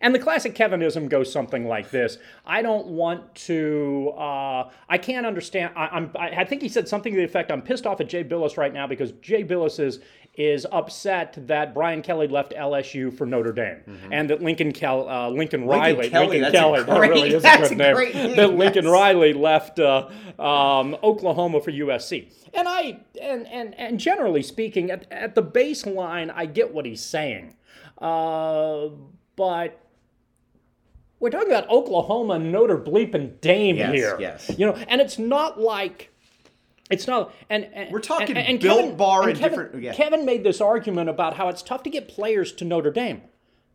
And 0.00 0.14
the 0.14 0.18
classic 0.18 0.54
Kevinism 0.54 1.08
goes 1.08 1.32
something 1.32 1.66
like 1.66 1.90
this: 1.90 2.18
I 2.44 2.62
don't 2.62 2.86
want 2.88 3.34
to. 3.46 4.12
Uh, 4.16 4.70
I 4.88 4.98
can't 4.98 5.24
understand. 5.26 5.72
I, 5.76 5.86
I'm. 5.86 6.10
I, 6.16 6.28
I 6.28 6.44
think 6.44 6.62
he 6.62 6.68
said 6.68 6.86
something 6.88 7.12
to 7.12 7.18
the 7.18 7.24
effect: 7.24 7.50
"I'm 7.50 7.62
pissed 7.62 7.86
off 7.86 8.00
at 8.00 8.08
Jay 8.08 8.22
Bilas 8.24 8.56
right 8.56 8.72
now 8.72 8.86
because 8.86 9.12
Jay 9.22 9.42
Bilas 9.42 9.80
is 9.80 10.00
is 10.34 10.66
upset 10.70 11.34
that 11.46 11.72
Brian 11.72 12.02
Kelly 12.02 12.28
left 12.28 12.52
LSU 12.52 13.10
for 13.16 13.24
Notre 13.24 13.52
Dame, 13.52 13.80
and 14.12 14.28
that 14.28 14.42
Lincoln 14.42 14.70
Kel, 14.70 15.08
uh, 15.08 15.30
Lincoln 15.30 15.64
Riley, 15.66 16.10
Kelly, 16.10 16.40
Lincoln 16.40 16.52
that's 16.52 16.82
a 16.82 16.84
that 16.84 16.98
great- 16.98 17.10
really 17.10 17.32
is 17.34 17.42
a 17.42 17.56
good 17.56 17.78
name. 17.78 17.94
great 17.94 18.14
name, 18.14 18.36
That 18.36 18.52
Lincoln 18.54 18.84
yes. 18.84 18.92
Riley 18.92 19.32
left 19.32 19.78
uh, 19.78 20.08
um, 20.38 20.94
Oklahoma 21.02 21.62
for 21.62 21.72
USC. 21.72 22.28
And 22.52 22.68
I 22.68 22.98
and 23.20 23.46
and 23.46 23.74
and 23.76 23.98
generally 23.98 24.42
speaking, 24.42 24.90
at, 24.90 25.10
at 25.10 25.34
the 25.34 25.42
baseline, 25.42 26.30
I 26.34 26.44
get 26.44 26.74
what 26.74 26.84
he's 26.84 27.02
saying, 27.02 27.56
uh, 27.98 28.88
but 29.36 29.80
we're 31.20 31.30
talking 31.30 31.48
about 31.48 31.68
Oklahoma 31.68 32.34
and 32.34 32.52
Notre 32.52 32.78
Bleeping 32.78 33.40
Dame 33.40 33.76
Yes, 33.76 33.92
here. 33.92 34.16
yes. 34.20 34.50
You 34.58 34.66
know, 34.66 34.74
and 34.88 35.00
it's 35.00 35.18
not 35.18 35.60
like. 35.60 36.12
It's 36.88 37.08
not, 37.08 37.34
and, 37.50 37.64
and 37.74 37.90
We're 37.90 37.98
talking 37.98 38.36
and, 38.36 38.46
and 38.46 38.60
Built 38.60 38.80
Kevin, 38.80 38.96
Bar 38.96 39.22
and 39.22 39.30
and 39.30 39.38
Kevin, 39.40 39.58
different- 39.58 39.82
yeah. 39.82 39.92
Kevin 39.92 40.24
made 40.24 40.44
this 40.44 40.60
argument 40.60 41.10
about 41.10 41.34
how 41.34 41.48
it's 41.48 41.60
tough 41.62 41.82
to 41.82 41.90
get 41.90 42.06
players 42.06 42.52
to 42.52 42.64
Notre 42.64 42.92
Dame. 42.92 43.22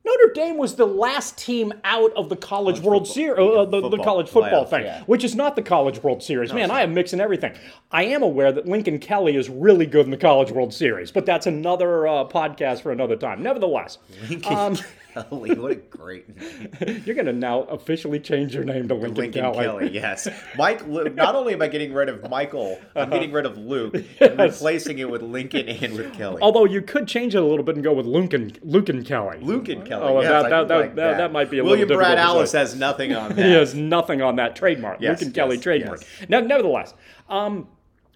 Notre 0.04 0.34
Dame 0.34 0.58
was 0.58 0.76
the 0.78 0.88
last 0.88 1.38
team 1.38 1.74
out 1.84 2.12
of 2.14 2.30
the 2.30 2.36
College, 2.36 2.80
World 2.80 3.08
Series, 3.08 3.38
uh, 3.38 3.66
the, 3.66 3.88
the 3.88 3.98
college 4.00 4.30
football 4.30 4.66
thing, 4.66 4.84
yeah. 4.84 5.04
which 5.04 5.24
is 5.24 5.36
not 5.36 5.56
the 5.56 5.62
College 5.62 6.02
World 6.02 6.24
Series. 6.24 6.52
Man, 6.52 6.72
I 6.72 6.82
am 6.82 6.94
mixing 6.96 7.20
everything. 7.20 7.54
I 7.92 8.06
am 8.06 8.24
aware 8.24 8.52
that 8.52 8.66
Lincoln 8.66 8.98
Kelly 8.98 9.36
is 9.36 9.48
really 9.48 9.86
good 9.86 10.06
in 10.06 10.12
the 10.12 10.18
College 10.18 10.50
World 10.52 10.74
Series, 10.74 11.12
but 11.12 11.28
that's 11.28 11.46
another 11.46 12.08
uh, 12.08 12.26
podcast 12.26 12.82
for 12.82 12.92
another 12.92 13.16
time. 13.16 13.44
Nevertheless, 13.44 14.00
um, 14.46 14.76
Kelly, 15.30 15.54
what 15.56 15.72
a 15.72 15.76
great 15.76 16.36
name. 16.36 17.02
you're 17.06 17.16
going 17.16 17.26
to 17.26 17.34
now 17.34 17.62
officially 17.64 18.20
change 18.20 18.54
your 18.56 18.64
name 18.64 18.88
to 18.88 18.94
Lincoln, 18.96 19.16
Lincoln 19.16 19.42
Kelly. 19.42 19.66
Kelly. 19.66 19.90
yes. 19.92 20.28
Mike, 20.58 20.88
not 20.88 21.36
only 21.36 21.54
am 21.54 21.62
I 21.62 21.68
getting 21.68 21.94
rid 21.94 22.10
of 22.10 22.30
Michael, 22.30 22.80
I'm 22.96 23.10
getting 23.10 23.32
rid 23.32 23.46
of 23.46 23.58
Luke 23.58 23.96
and 24.22 24.40
replacing 24.40 25.00
it 25.00 25.10
with 25.10 25.22
Lincoln 25.22 25.68
and 25.68 25.94
with 25.96 26.14
Kelly. 26.14 26.42
Although 26.42 26.66
you 26.66 26.82
could 26.82 27.08
change 27.08 27.36
it 27.36 27.40
a 27.42 27.46
little 27.46 27.64
bit 27.64 27.76
and 27.76 27.84
go 27.84 27.94
with 27.94 28.06
Lincoln, 28.06 28.52
Lucan 28.64 29.04
Kelly. 29.04 29.40
Luke 29.42 29.70
and 29.70 29.86
Kelly. 29.86 30.04
Oh, 30.04 30.22
yes, 30.22 30.44
that- 30.44 30.68
that- 30.68 30.76
like 30.78 30.96
that- 30.96 31.18
that 31.18 31.32
might 31.32 31.50
be 31.52 31.60
a 31.60 31.64
William 31.64 31.88
little 31.90 32.02
Brad 32.02 32.18
Alice 32.18 32.52
has 32.54 32.76
nothing 32.76 33.14
on 33.14 33.36
that. 33.36 33.46
He 33.46 33.52
has 33.54 33.76
nothing 33.76 34.22
on 34.22 34.38
that 34.38 34.56
trademark. 34.56 35.02
Yes, 35.02 35.20
Luke 35.20 35.28
and 35.28 35.36
Kelly 35.36 35.58
trademark. 35.58 36.02
yes. 36.20 36.30
Now, 36.30 36.40
nevertheless, 36.40 36.94
um, 37.30 37.68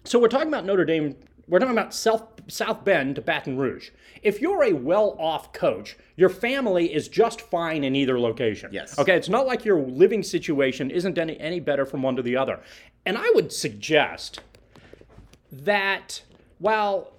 so 0.04 0.18
we're 0.18 0.28
talking 0.28 0.48
about 0.48 0.64
Notre 0.64 0.84
Dame 0.84 1.16
We're 1.48 1.60
talking 1.60 1.74
about 1.76 1.94
South, 1.94 2.24
South 2.48 2.84
Bend 2.84 3.14
to 3.16 3.20
Baton 3.22 3.56
Rouge. 3.56 3.90
If 4.22 4.40
you're 4.40 4.64
a 4.64 4.72
well 4.72 5.16
off 5.18 5.52
coach, 5.52 5.96
your 6.16 6.28
family 6.28 6.92
is 6.92 7.08
just 7.08 7.40
fine 7.40 7.84
in 7.84 7.94
either 7.94 8.18
location. 8.18 8.70
Yes. 8.72 8.98
Okay, 8.98 9.16
it's 9.16 9.28
not 9.28 9.46
like 9.46 9.64
your 9.64 9.80
living 9.80 10.22
situation 10.24 10.90
isn't 10.90 11.18
any, 11.18 11.38
any 11.38 11.60
better 11.60 11.86
from 11.86 12.02
one 12.02 12.16
to 12.16 12.22
the 12.22 12.36
other. 12.36 12.60
And 13.04 13.16
I 13.16 13.30
would 13.34 13.52
suggest 13.52 14.40
that 15.52 16.22
while 16.58 17.12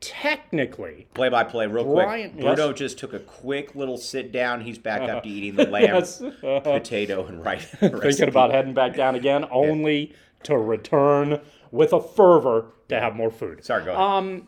technically 0.00 1.06
Play 1.14 1.28
by 1.30 1.44
play, 1.44 1.66
real 1.66 1.94
Brian- 1.94 2.32
quick. 2.32 2.42
Bruno 2.42 2.68
yes. 2.70 2.78
just 2.78 2.98
took 2.98 3.14
a 3.14 3.20
quick 3.20 3.74
little 3.74 3.96
sit 3.96 4.32
down. 4.32 4.60
He's 4.60 4.78
back 4.78 5.08
up 5.08 5.22
to 5.22 5.28
eating 5.28 5.54
the 5.54 5.66
lamb, 5.66 5.84
Yes. 5.94 6.20
Uh-huh. 6.20 6.60
potato, 6.60 7.24
and 7.26 7.42
right. 7.42 7.62
thinking 7.80 8.28
about 8.28 8.50
heading 8.50 8.74
back 8.74 8.96
down 8.96 9.14
again, 9.14 9.46
only 9.50 10.12
to 10.42 10.58
return 10.58 11.40
with 11.72 11.92
a 11.92 12.00
fervor 12.00 12.66
to 12.88 13.00
have 13.00 13.16
more 13.16 13.30
food. 13.30 13.64
Sorry, 13.64 13.84
go 13.84 13.90
ahead. 13.90 14.00
Um, 14.00 14.46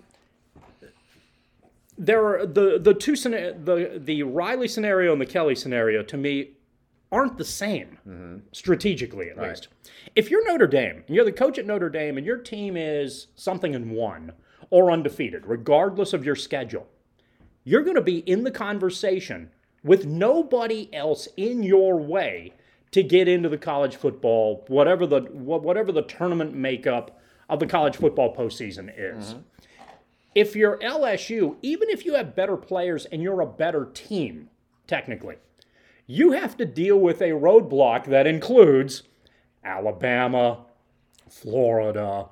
there 1.98 2.24
are 2.24 2.46
the 2.46 2.78
the 2.78 2.94
two 2.94 3.16
the 3.16 4.00
the 4.02 4.22
Riley 4.22 4.68
scenario 4.68 5.12
and 5.12 5.20
the 5.20 5.26
Kelly 5.26 5.54
scenario 5.56 6.02
to 6.04 6.16
me 6.16 6.50
aren't 7.10 7.38
the 7.38 7.44
same 7.44 7.98
mm-hmm. 8.06 8.38
strategically 8.52 9.30
at 9.30 9.38
least. 9.38 9.68
If 10.16 10.30
you're 10.30 10.44
Notre 10.46 10.66
Dame 10.66 11.04
and 11.06 11.14
you're 11.14 11.24
the 11.24 11.32
coach 11.32 11.58
at 11.58 11.66
Notre 11.66 11.88
Dame 11.88 12.16
and 12.18 12.26
your 12.26 12.38
team 12.38 12.76
is 12.76 13.28
something 13.36 13.74
and 13.74 13.92
one 13.92 14.32
or 14.70 14.90
undefeated, 14.90 15.46
regardless 15.46 16.12
of 16.12 16.24
your 16.24 16.34
schedule, 16.34 16.88
you're 17.62 17.84
going 17.84 17.94
to 17.94 18.02
be 18.02 18.18
in 18.18 18.42
the 18.42 18.50
conversation 18.50 19.50
with 19.84 20.06
nobody 20.06 20.92
else 20.92 21.28
in 21.36 21.62
your 21.62 21.96
way 21.96 22.52
to 22.94 23.02
get 23.02 23.26
into 23.28 23.48
the 23.48 23.58
college 23.58 23.96
football, 23.96 24.64
whatever 24.68 25.04
the 25.06 25.20
whatever 25.32 25.90
the 25.92 26.02
tournament 26.02 26.54
makeup 26.54 27.18
of 27.48 27.58
the 27.58 27.66
college 27.66 27.96
football 27.96 28.34
postseason 28.34 28.88
is. 28.96 29.34
If 30.34 30.54
you're 30.56 30.78
LSU, 30.78 31.56
even 31.62 31.88
if 31.90 32.04
you 32.04 32.14
have 32.14 32.34
better 32.36 32.56
players 32.56 33.04
and 33.06 33.20
you're 33.22 33.40
a 33.40 33.46
better 33.46 33.86
team, 33.94 34.48
technically, 34.86 35.36
you 36.06 36.32
have 36.32 36.56
to 36.58 36.64
deal 36.64 36.96
with 36.98 37.20
a 37.20 37.30
roadblock 37.30 38.04
that 38.06 38.26
includes 38.28 39.02
Alabama, 39.64 40.64
Florida. 41.28 42.26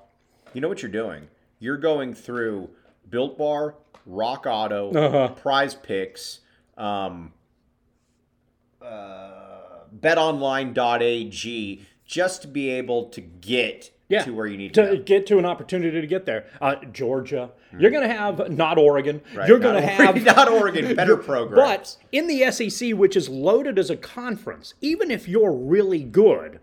You 0.55 0.61
know 0.61 0.69
what 0.69 0.83
you're 0.83 0.91
doing? 0.93 1.29
You're 1.59 1.77
going 1.77 2.15
through 2.15 2.71
Built 3.09 3.37
Bar, 3.39 3.75
Rock 4.07 4.47
Auto, 4.47 4.93
Uh-huh. 4.93 5.35
Prize 5.35 5.75
Picks, 5.75 6.41
um, 6.77 7.33
uh, 8.81 9.42
BetOnline.ag, 10.03 11.87
just 12.05 12.43
to 12.43 12.49
be 12.49 12.71
able 12.71 13.07
to 13.11 13.21
get 13.21 13.91
Yeah, 14.09 14.25
to 14.25 14.35
where 14.35 14.47
you 14.47 14.57
need 14.57 14.75
to, 14.75 14.91
to 14.91 14.97
get 14.99 15.27
to 15.29 15.39
an 15.39 15.47
opportunity 15.47 16.01
to 16.01 16.07
get 16.07 16.27
there. 16.27 16.47
Uh, 16.61 16.77
Georgia, 16.93 17.51
you're 17.79 17.91
going 17.91 18.07
to 18.07 18.15
have 18.15 18.51
not 18.51 18.79
Oregon. 18.79 19.23
Right, 19.35 19.49
You're 19.49 19.59
going 19.59 19.81
to 19.81 19.89
have 19.89 20.23
not 20.37 20.49
Oregon, 20.49 20.95
better 20.97 21.17
program. 21.17 21.57
But 21.67 21.97
in 22.11 22.27
the 22.27 22.51
SEC, 22.51 22.93
which 22.93 23.17
is 23.17 23.29
loaded 23.29 23.79
as 23.79 23.89
a 23.89 23.97
conference, 23.97 24.75
even 24.81 25.11
if 25.11 25.27
you're 25.29 25.53
really 25.53 26.03
good, 26.03 26.61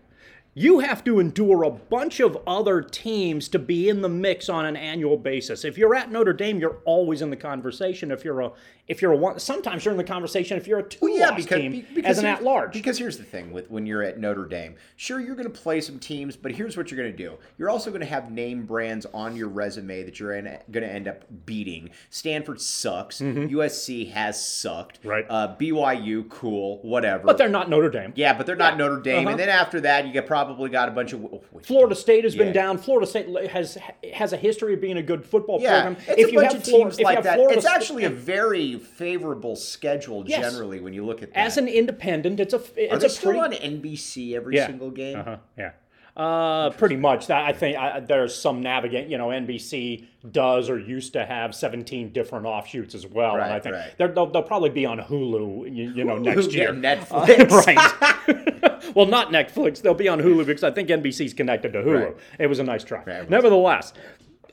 you 0.59 0.79
have 0.79 1.05
to 1.05 1.21
endure 1.21 1.63
a 1.63 1.69
bunch 1.69 2.19
of 2.19 2.37
other 2.45 2.81
teams 2.81 3.47
to 3.47 3.57
be 3.57 3.87
in 3.87 4.01
the 4.01 4.09
mix 4.09 4.49
on 4.49 4.65
an 4.65 4.75
annual 4.75 5.15
basis. 5.15 5.63
If 5.63 5.77
you're 5.77 5.95
at 5.95 6.11
Notre 6.11 6.33
Dame, 6.33 6.59
you're 6.59 6.79
always 6.83 7.21
in 7.21 7.29
the 7.29 7.37
conversation. 7.37 8.11
If 8.11 8.25
you're 8.25 8.41
a 8.41 8.51
if 8.89 9.01
you're 9.01 9.13
a 9.13 9.15
one, 9.15 9.39
sometimes 9.39 9.85
you're 9.85 9.93
in 9.93 9.97
the 9.97 10.03
conversation 10.03 10.57
if 10.57 10.67
you're 10.67 10.79
a 10.79 10.83
two 10.83 11.11
yeah, 11.11 11.29
loss 11.29 11.43
because, 11.43 11.59
team 11.59 11.85
because 11.93 12.17
as 12.17 12.19
an 12.19 12.25
at 12.25 12.43
large. 12.43 12.73
Because 12.73 12.97
here's 12.97 13.17
the 13.17 13.23
thing 13.23 13.51
with 13.51 13.69
when 13.69 13.85
you're 13.85 14.01
at 14.01 14.19
Notre 14.19 14.45
Dame, 14.45 14.75
sure 14.97 15.21
you're 15.21 15.35
going 15.35 15.49
to 15.49 15.61
play 15.61 15.79
some 15.79 15.99
teams, 15.99 16.35
but 16.35 16.51
here's 16.51 16.75
what 16.75 16.91
you're 16.91 16.99
going 16.99 17.15
to 17.15 17.17
do. 17.17 17.37
You're 17.57 17.69
also 17.69 17.91
going 17.91 18.01
to 18.01 18.07
have 18.07 18.31
name 18.31 18.65
brands 18.65 19.05
on 19.13 19.37
your 19.37 19.47
resume 19.47 20.03
that 20.03 20.19
you're 20.19 20.41
going 20.41 20.59
to 20.71 20.91
end 20.91 21.07
up 21.07 21.23
beating. 21.45 21.91
Stanford 22.09 22.59
sucks. 22.59 23.21
USC 23.21 24.11
has 24.11 24.43
sucked. 24.43 24.99
Mm-hmm. 25.01 25.07
Right. 25.07 25.25
Uh, 25.29 25.55
BYU, 25.55 26.27
cool, 26.27 26.79
whatever. 26.81 27.25
but 27.25 27.37
they're 27.37 27.47
not 27.47 27.69
Notre 27.69 27.91
Dame. 27.91 28.11
yeah, 28.15 28.33
but 28.33 28.47
they're 28.47 28.55
not 28.55 28.75
Notre 28.77 28.99
Dame. 28.99 29.19
Uh-huh. 29.19 29.29
And 29.29 29.39
then 29.39 29.49
after 29.49 29.79
that, 29.81 30.07
you 30.07 30.11
get 30.11 30.25
probably 30.25 30.48
got 30.69 30.89
a 30.89 30.91
bunch 30.91 31.13
of. 31.13 31.21
wait. 31.21 31.65
Florida 31.65 31.95
State 31.95 32.23
has 32.23 32.35
Yeah. 32.35 32.43
been 32.45 32.53
down. 32.53 32.77
Florida 32.77 33.05
State 33.07 33.27
has 33.51 33.77
has 34.13 34.33
a 34.33 34.37
history 34.37 34.73
of 34.73 34.81
being 34.81 34.97
a 34.97 35.03
good 35.03 35.25
football 35.25 35.59
Yeah, 35.61 35.81
program. 35.83 35.97
it's 36.17 36.31
a 36.31 36.35
bunch 36.35 36.53
of 36.55 36.63
Flor- 36.63 36.79
teams 36.85 36.97
if 36.99 37.03
like 37.03 37.23
that. 37.23 37.35
Florida 37.35 37.57
It's 37.57 37.65
Sta- 37.67 37.75
actually 37.75 38.03
a 38.05 38.09
very 38.09 38.77
favorable 38.77 39.55
schedule 39.55 40.23
Yes. 40.27 40.41
generally 40.51 40.79
when 40.79 40.93
you 40.93 41.05
look 41.05 41.21
at 41.23 41.33
that. 41.33 41.39
as 41.39 41.57
an 41.57 41.67
independent, 41.67 42.39
it's 42.39 42.53
a 42.53 42.61
it's 42.75 42.93
Are 42.93 42.97
a 42.97 42.99
they 42.99 43.07
still 43.07 43.31
pretty 43.39 43.39
on 43.39 43.53
NBC 43.53 44.35
every 44.35 44.55
Yeah. 44.55 44.67
single 44.67 44.91
game? 44.91 45.19
Uh-huh. 45.19 45.37
Yeah. 45.57 45.71
Uh, 46.17 46.69
pretty 46.71 46.97
much. 46.97 47.27
That 47.27 47.45
I 47.47 47.53
think 47.53 47.77
I, 47.77 48.01
there's 48.01 48.35
some 48.35 48.61
navigate. 48.61 49.07
You 49.07 49.17
know, 49.17 49.29
NBC 49.29 50.03
does 50.29 50.69
or 50.69 50.77
used 50.77 51.13
to 51.13 51.25
have 51.25 51.55
17 51.55 52.09
different 52.11 52.45
offshoots 52.45 52.93
as 52.93 53.07
well. 53.07 53.35
and 53.35 53.43
I 53.43 53.59
think 53.61 53.75
right. 53.75 53.91
they're, 53.97 54.09
they'll, 54.09 54.25
they'll 54.25 54.43
probably 54.43 54.69
be 54.69 54.85
on 54.85 54.99
Hulu. 54.99 55.73
You, 55.73 55.91
you 55.91 56.03
know, 56.03 56.17
next 56.17 56.51
Yeah, 56.51 56.61
year. 56.61 56.73
Netflix. 56.73 57.49
right. 58.27 58.43
well, 58.95 59.05
not 59.05 59.29
Netflix. 59.31 59.81
They'll 59.81 59.93
be 59.93 60.07
on 60.07 60.19
Hulu 60.19 60.45
because 60.45 60.63
I 60.63 60.71
think 60.71 60.89
NBC's 60.89 61.33
connected 61.33 61.73
to 61.73 61.79
Hulu. 61.79 62.05
Right. 62.05 62.17
It 62.39 62.47
was 62.47 62.59
a 62.59 62.63
nice 62.63 62.83
try. 62.83 63.03
Right. 63.03 63.29
Nevertheless, 63.29 63.93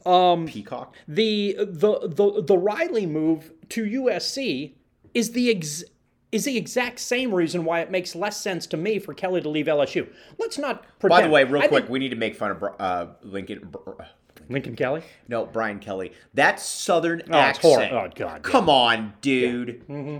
um, 0.04 0.46
Peacock. 0.46 0.94
the 1.08 1.56
the 1.58 1.98
the 2.08 2.42
the 2.42 2.58
Riley 2.58 3.06
move 3.06 3.52
to 3.70 3.84
USC 3.84 4.74
is 5.14 5.32
the 5.32 5.50
ex- 5.50 5.84
is 6.32 6.44
the 6.44 6.56
exact 6.56 6.98
same 6.98 7.34
reason 7.34 7.64
why 7.64 7.80
it 7.80 7.90
makes 7.90 8.14
less 8.14 8.40
sense 8.40 8.66
to 8.68 8.76
me 8.76 8.98
for 8.98 9.14
Kelly 9.14 9.40
to 9.40 9.48
leave 9.48 9.66
LSU. 9.66 10.08
Let's 10.38 10.58
not 10.58 10.84
pretend. 10.98 11.20
By 11.22 11.26
the 11.26 11.32
way, 11.32 11.44
real 11.44 11.62
I 11.62 11.68
quick, 11.68 11.84
think- 11.84 11.90
we 11.90 11.98
need 11.98 12.10
to 12.10 12.16
make 12.16 12.34
fun 12.36 12.50
of 12.52 12.64
uh, 12.78 13.06
Lincoln. 13.22 13.72
Uh, 13.86 14.04
Lincoln 14.48 14.76
Kelly. 14.76 15.02
No, 15.28 15.44
Brian 15.46 15.80
Kelly. 15.80 16.12
That 16.34 16.60
Southern 16.60 17.22
Oh, 17.30 17.32
hor- 17.32 17.40
accent. 17.40 17.92
oh, 17.92 18.08
God, 18.14 18.14
yeah. 18.18 18.38
Come 18.42 18.68
on, 18.68 19.14
dude. 19.20 19.82
Mm-hmm. 19.88 20.18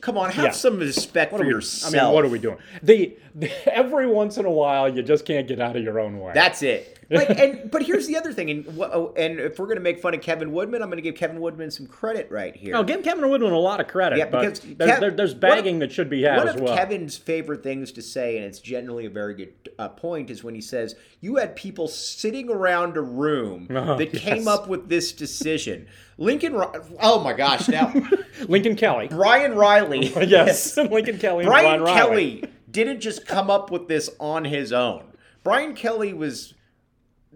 Come 0.00 0.18
on, 0.18 0.30
have 0.30 0.44
Yeah. 0.44 0.50
some 0.50 0.78
respect 0.78 1.30
for 1.30 1.38
What 1.38 1.42
are 1.42 1.46
we- 1.48 1.52
yourself. 1.54 1.94
I 1.94 2.04
mean, 2.04 2.12
what 2.14 2.24
are 2.24 2.28
we 2.28 2.38
doing? 2.38 2.58
The, 2.82 3.16
the 3.34 3.50
every 3.74 4.06
once 4.06 4.36
in 4.36 4.44
a 4.44 4.50
while, 4.50 4.88
you 4.94 5.02
just 5.02 5.24
can't 5.24 5.46
get 5.48 5.60
out 5.60 5.76
of 5.76 5.82
your 5.82 5.98
own 5.98 6.18
way. 6.20 6.32
That's 6.34 6.62
it. 6.62 6.98
Like, 7.08 7.30
and 7.38 7.70
but 7.70 7.82
here's 7.82 8.06
the 8.06 8.16
other 8.16 8.32
thing, 8.32 8.50
and 8.50 8.66
oh, 8.80 9.14
and 9.16 9.38
if 9.38 9.58
we're 9.58 9.66
gonna 9.68 9.80
make 9.80 10.00
fun 10.00 10.14
of 10.14 10.20
Kevin 10.20 10.52
Woodman, 10.52 10.82
I'm 10.82 10.90
gonna 10.90 11.02
give 11.02 11.14
Kevin 11.14 11.40
Woodman 11.40 11.70
some 11.70 11.86
credit 11.86 12.28
right 12.30 12.54
here. 12.56 12.72
no, 12.72 12.82
give 12.82 13.04
Kevin 13.04 13.28
Woodman 13.30 13.52
a 13.52 13.58
lot 13.58 13.78
of 13.80 13.86
credit. 13.86 14.18
Yeah, 14.18 14.26
but 14.28 14.40
because 14.42 14.60
there's, 14.60 14.90
Kev- 14.90 15.00
there, 15.00 15.10
there's 15.12 15.30
one 15.30 15.36
of- 15.36 15.40
bagging 15.40 15.78
that 15.78 15.92
should 15.92 16.10
be 16.10 16.22
had 16.22 16.38
One 16.38 16.48
as 16.48 16.54
of 16.56 16.60
well. 16.62 16.76
Kevin's 16.76 17.16
favorite 17.16 17.62
things 17.62 17.92
to 17.92 18.02
say, 18.02 18.36
and 18.38 18.44
it's 18.46 18.58
generally 18.58 19.06
a 19.06 19.10
very 19.10 19.34
good 19.34 19.52
uh, 19.78 19.88
point, 19.88 20.30
is 20.30 20.42
when 20.42 20.54
he 20.56 20.60
says, 20.60 20.96
"You 21.20 21.36
had 21.36 21.54
people 21.54 21.86
sitting 21.86 22.50
around 22.50 22.96
a 22.96 23.02
room 23.02 23.68
Oh, 23.70 23.96
that 23.98 24.12
came 24.12 24.48
up 24.48 24.66
with 24.68 24.88
this 24.88 25.12
decision." 25.12 25.86
Lincoln, 26.18 26.54
oh 27.00 27.20
my 27.22 27.34
gosh, 27.34 27.68
now 27.68 27.92
Lincoln 28.48 28.74
Kelly. 28.74 29.06
Brian 29.08 29.54
Riley, 29.54 30.06
yes, 30.26 30.76
Lincoln 30.76 31.18
Kelly. 31.18 31.44
And 31.44 31.50
Brian 31.50 31.82
Riley. 31.82 32.40
Kelly 32.40 32.44
didn't 32.70 33.00
just 33.00 33.26
come 33.26 33.50
up 33.50 33.70
with 33.70 33.86
this 33.86 34.10
on 34.18 34.44
his 34.44 34.72
own. 34.72 35.04
Brian 35.44 35.74
Kelly 35.74 36.12
was 36.14 36.54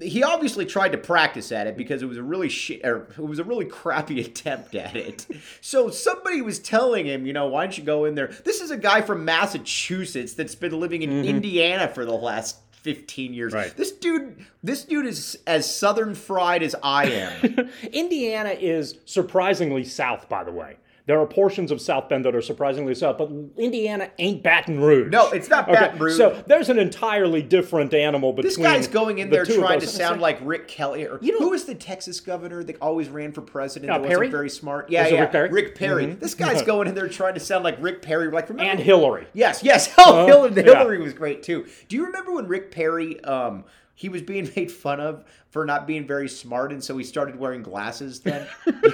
he 0.01 0.23
obviously 0.23 0.65
tried 0.65 0.93
to 0.93 0.99
practice 0.99 1.53
at 1.53 1.67
it 1.67 1.77
because 1.77 2.03
it 2.03 2.07
was 2.07 2.19
a 2.19 2.23
really 2.23 2.49
shit 2.49 2.85
or 2.85 3.09
it 3.11 3.19
was 3.19 3.39
a 3.39 3.45
really 3.45 3.67
crappy 3.67 4.21
attempt 4.25 4.75
at 4.75 4.97
it. 4.97 5.27
So 5.61 5.91
somebody 5.91 6.43
was 6.43 6.59
telling 6.59 7.07
him, 7.07 7.27
you 7.27 7.33
know, 7.33 7.47
why 7.49 7.65
don't 7.65 7.77
you 7.77 7.85
go 7.85 8.05
in 8.05 8.15
there? 8.15 8.29
This 8.45 8.61
is 8.61 8.71
a 8.71 8.77
guy 8.77 9.03
from 9.03 9.25
Massachusetts 9.25 10.35
that's 10.35 10.55
been 10.55 10.79
living 10.79 11.03
in 11.03 11.25
Indiana 11.25 11.89
for 11.89 12.05
the 12.05 12.15
last 12.15 12.59
15 12.83 13.35
years. 13.35 13.53
Mm-hmm. 13.53 13.63
Right. 13.63 13.77
This 13.77 13.93
dude 13.93 14.47
this 14.63 14.85
dude 14.85 15.07
is 15.07 15.39
as 15.47 15.73
southern 15.75 16.15
fried 16.15 16.63
as 16.63 16.75
I 16.83 17.07
am. 17.07 17.71
Indiana 17.93 18.51
is 18.51 18.97
surprisingly 19.05 19.85
south, 19.85 20.29
by 20.29 20.45
the 20.45 20.53
way. 20.53 20.77
There 21.07 21.19
are 21.21 21.27
portions 21.27 21.71
of 21.71 21.81
South 21.81 22.09
Bend 22.09 22.25
that 22.25 22.35
are 22.35 22.43
surprisingly 22.43 22.95
south, 22.95 23.19
but 23.19 23.31
Indiana 23.57 24.11
ain't 24.19 24.43
Baton 24.43 24.81
Rouge. 24.81 25.11
No, 25.11 25.31
it's 25.31 25.49
not 25.49 25.67
Baton 25.67 25.99
Rouge. 25.99 26.17
So 26.17 26.43
there's 26.47 26.69
an 26.69 26.79
entirely 26.79 27.43
different 27.43 27.93
animal 27.95 28.33
between. 28.33 28.49
This 28.49 28.57
guy's 28.57 28.87
going 28.87 29.19
in 29.19 29.29
the 29.31 29.37
there 29.37 29.45
trying 29.45 29.81
to 29.81 29.87
sound 29.87 30.21
like 30.21 30.39
Rick 30.43 30.69
Kelly. 30.69 31.07
Or, 31.07 31.19
You 31.21 31.33
know- 31.33 31.39
who 31.39 31.51
was 31.51 31.65
the 31.65 31.75
Texas 31.75 32.21
governor 32.21 32.63
that 32.65 32.77
always 32.81 33.09
ran 33.09 33.33
for 33.33 33.41
president? 33.41 33.91
Uh, 33.91 33.99
that 33.99 34.07
Perry? 34.07 34.19
wasn't 34.19 34.33
very 34.33 34.51
smart. 34.51 34.91
Yeah, 34.91 35.03
Was 35.05 35.13
yeah, 35.13 35.39
Rick 35.51 35.75
Perry? 35.75 36.07
Mm-hmm. 36.07 36.21
This 36.21 36.35
guy's 36.35 36.63
going 36.71 36.87
in 36.89 36.95
there 36.95 37.09
trying 37.09 37.35
to 37.35 37.41
sound 37.41 37.65
like 37.65 37.77
Rick 37.81 38.03
Perry. 38.03 38.31
Like 38.31 38.49
remember? 38.49 38.71
and 38.71 38.81
Hillary. 38.81 39.27
Yes, 39.33 39.63
yes. 39.63 39.93
Oh, 39.99 40.27
Hillary, 40.27 40.55
yeah. 40.57 40.63
Hillary 40.79 41.01
was 41.01 41.13
great 41.13 41.43
too. 41.43 41.67
Do 41.89 41.97
you 41.97 42.07
remember 42.07 42.33
when 42.33 42.47
Rick 42.49 42.71
Perry? 42.71 43.23
Um, 43.25 43.65
he 44.01 44.09
was 44.09 44.23
being 44.23 44.51
made 44.57 44.73
fun 44.73 44.99
of 44.99 45.27
for 45.51 45.67
not 45.67 45.87
being 45.87 46.07
very 46.07 46.27
smart, 46.27 46.73
and 46.73 46.83
so 46.83 46.97
he 46.97 47.05
started 47.05 47.37
wearing 47.37 47.63
glasses. 47.63 48.21
Then, 48.31 48.47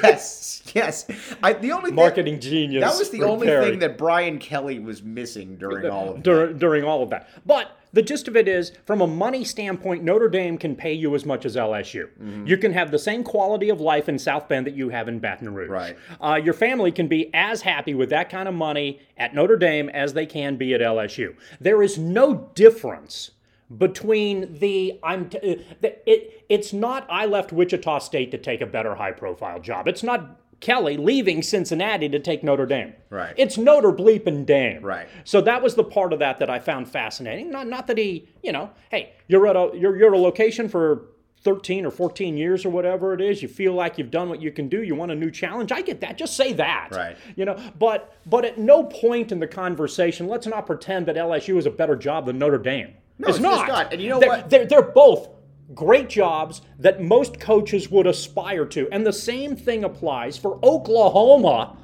yes, 0.03 0.63
yes. 0.75 1.07
I, 1.43 1.53
the 1.53 1.71
only 1.71 1.91
thing- 1.91 1.95
Marketing 1.95 2.41
genius. 2.41 2.83
That 2.83 2.99
was 2.99 3.11
the 3.11 3.23
only 3.23 3.47
Perry. 3.47 3.71
thing 3.71 3.79
that 3.81 3.97
Brian 3.99 4.39
Kelly 4.41 4.81
was 4.81 5.05
missing 5.05 5.57
during 5.57 5.89
all 5.89 6.11
of 6.11 6.23
that. 6.25 6.59
During 6.59 6.83
all 6.83 7.05
of 7.05 7.11
that. 7.11 7.29
But 7.45 7.77
the 7.93 8.03
gist 8.03 8.27
of 8.27 8.37
it 8.37 8.49
is, 8.49 8.73
from 8.85 9.01
a 9.01 9.07
money 9.07 9.45
standpoint, 9.45 10.03
Notre 10.03 10.29
Dame 10.29 10.59
can 10.59 10.75
pay 10.75 10.93
you 10.93 11.15
as 11.15 11.25
much 11.25 11.45
as 11.45 11.55
LSU. 11.55 12.09
Mm-hmm. 12.09 12.47
You 12.47 12.57
can 12.57 12.73
have 12.73 12.91
the 12.91 12.99
same 12.99 13.23
quality 13.23 13.69
of 13.69 13.81
life 13.81 14.09
in 14.09 14.19
South 14.19 14.49
Bend 14.49 14.67
that 14.67 14.75
you 14.75 14.89
have 14.89 15.07
in 15.07 15.21
Baton 15.21 15.55
Rouge. 15.55 15.71
Right. 15.71 15.97
Uh, 16.21 16.41
your 16.43 16.55
family 16.55 16.91
can 16.91 17.07
be 17.07 17.31
as 17.33 17.63
happy 17.63 17.95
with 17.95 18.11
that 18.11 18.29
kind 18.29 18.49
of 18.49 18.55
money 18.55 19.01
at 19.19 19.35
Notre 19.35 19.57
Dame 19.57 19.89
as 19.91 20.15
they 20.15 20.27
can 20.27 20.57
be 20.57 20.75
at 20.75 20.81
LSU. 20.81 21.37
There 21.61 21.83
is 21.83 21.97
no 21.97 22.51
difference 22.55 23.31
between 23.79 24.59
the 24.59 24.99
I'm 25.03 25.29
t- 25.29 25.39
uh, 25.39 25.63
the, 25.81 26.11
it 26.11 26.45
it's 26.49 26.73
not 26.73 27.07
I 27.11 27.27
left 27.27 27.53
Wichita 27.53 27.99
State 28.01 28.31
to 28.31 28.39
take 28.39 28.61
a 28.61 28.67
better 28.67 28.95
high 28.95 29.13
profile 29.13 29.59
job. 29.61 29.89
It's 29.89 30.03
not 30.03 30.41
Kelly 30.61 30.97
leaving 30.97 31.43
Cincinnati 31.43 32.09
to 32.09 32.19
take 32.19 32.43
Notre 32.43 32.65
Dame. 32.67 32.95
Right. 33.11 33.35
It's 33.37 33.59
Notre 33.59 33.93
bleeping 33.93 34.47
Dame. 34.47 34.83
Right. 34.83 35.09
So 35.25 35.41
that 35.43 35.63
was 35.63 35.75
the 35.75 35.85
part 35.85 36.13
of 36.13 36.19
that 36.21 36.39
that 36.39 36.49
I 36.49 36.59
found 36.61 36.89
fascinating. 36.89 37.51
Not 37.51 37.67
not 37.67 37.87
that 37.89 37.99
he, 37.99 38.29
you 38.43 38.53
know, 38.53 38.71
hey, 38.91 39.13
you're 39.29 39.47
at 39.49 39.57
a 39.57 39.71
you're 39.75 39.97
you're 39.97 40.15
at 40.15 40.19
a 40.19 40.23
location 40.23 40.69
for 40.69 41.09
13 41.43 41.85
or 41.87 41.91
14 41.91 42.37
years 42.37 42.65
or 42.65 42.71
whatever 42.71 43.13
it 43.15 43.21
is 43.21 43.41
you 43.43 43.47
feel 43.47 43.73
like 43.73 43.99
you've 43.99 44.11
done 44.11 44.29
what 44.29 44.41
you 44.43 44.51
can 44.51 44.69
do 44.69 44.83
you 44.83 44.97
want 44.97 45.13
a 45.13 45.15
new 45.15 45.31
challenge 45.31 45.71
i 45.71 45.81
get 45.81 46.01
that 46.01 46.17
just 46.19 46.35
say 46.37 46.53
that 46.55 46.89
Right. 46.91 47.17
you 47.37 47.45
know 47.45 47.57
but 47.79 48.17
but 48.27 48.45
at 48.45 48.59
no 48.59 48.83
point 48.85 49.31
in 49.31 49.39
the 49.39 49.47
conversation 49.47 50.27
let's 50.27 50.47
not 50.49 50.67
pretend 50.67 51.07
that 51.07 51.15
lsu 51.15 51.57
is 51.59 51.67
a 51.67 51.71
better 51.71 51.95
job 51.95 52.27
than 52.27 52.39
notre 52.39 52.59
dame 52.59 52.95
No, 53.19 53.29
it's, 53.29 53.39
it's- 53.39 53.43
not 53.43 53.69
not. 53.69 53.93
And 53.93 54.03
you 54.03 54.11
know 54.11 54.21
they're, 54.21 54.29
what? 54.29 54.51
they're, 54.51 54.67
they're 54.67 54.83
both 54.83 55.29
great 55.75 56.09
jobs 56.09 56.63
that 56.79 57.03
most 57.03 57.41
coaches 57.41 57.91
would 57.91 58.07
aspire 58.07 58.65
to 58.65 58.89
and 58.93 59.05
the 59.05 59.13
same 59.13 59.57
thing 59.57 59.83
applies 59.83 60.39
for 60.39 60.61
oklahoma 60.65 61.77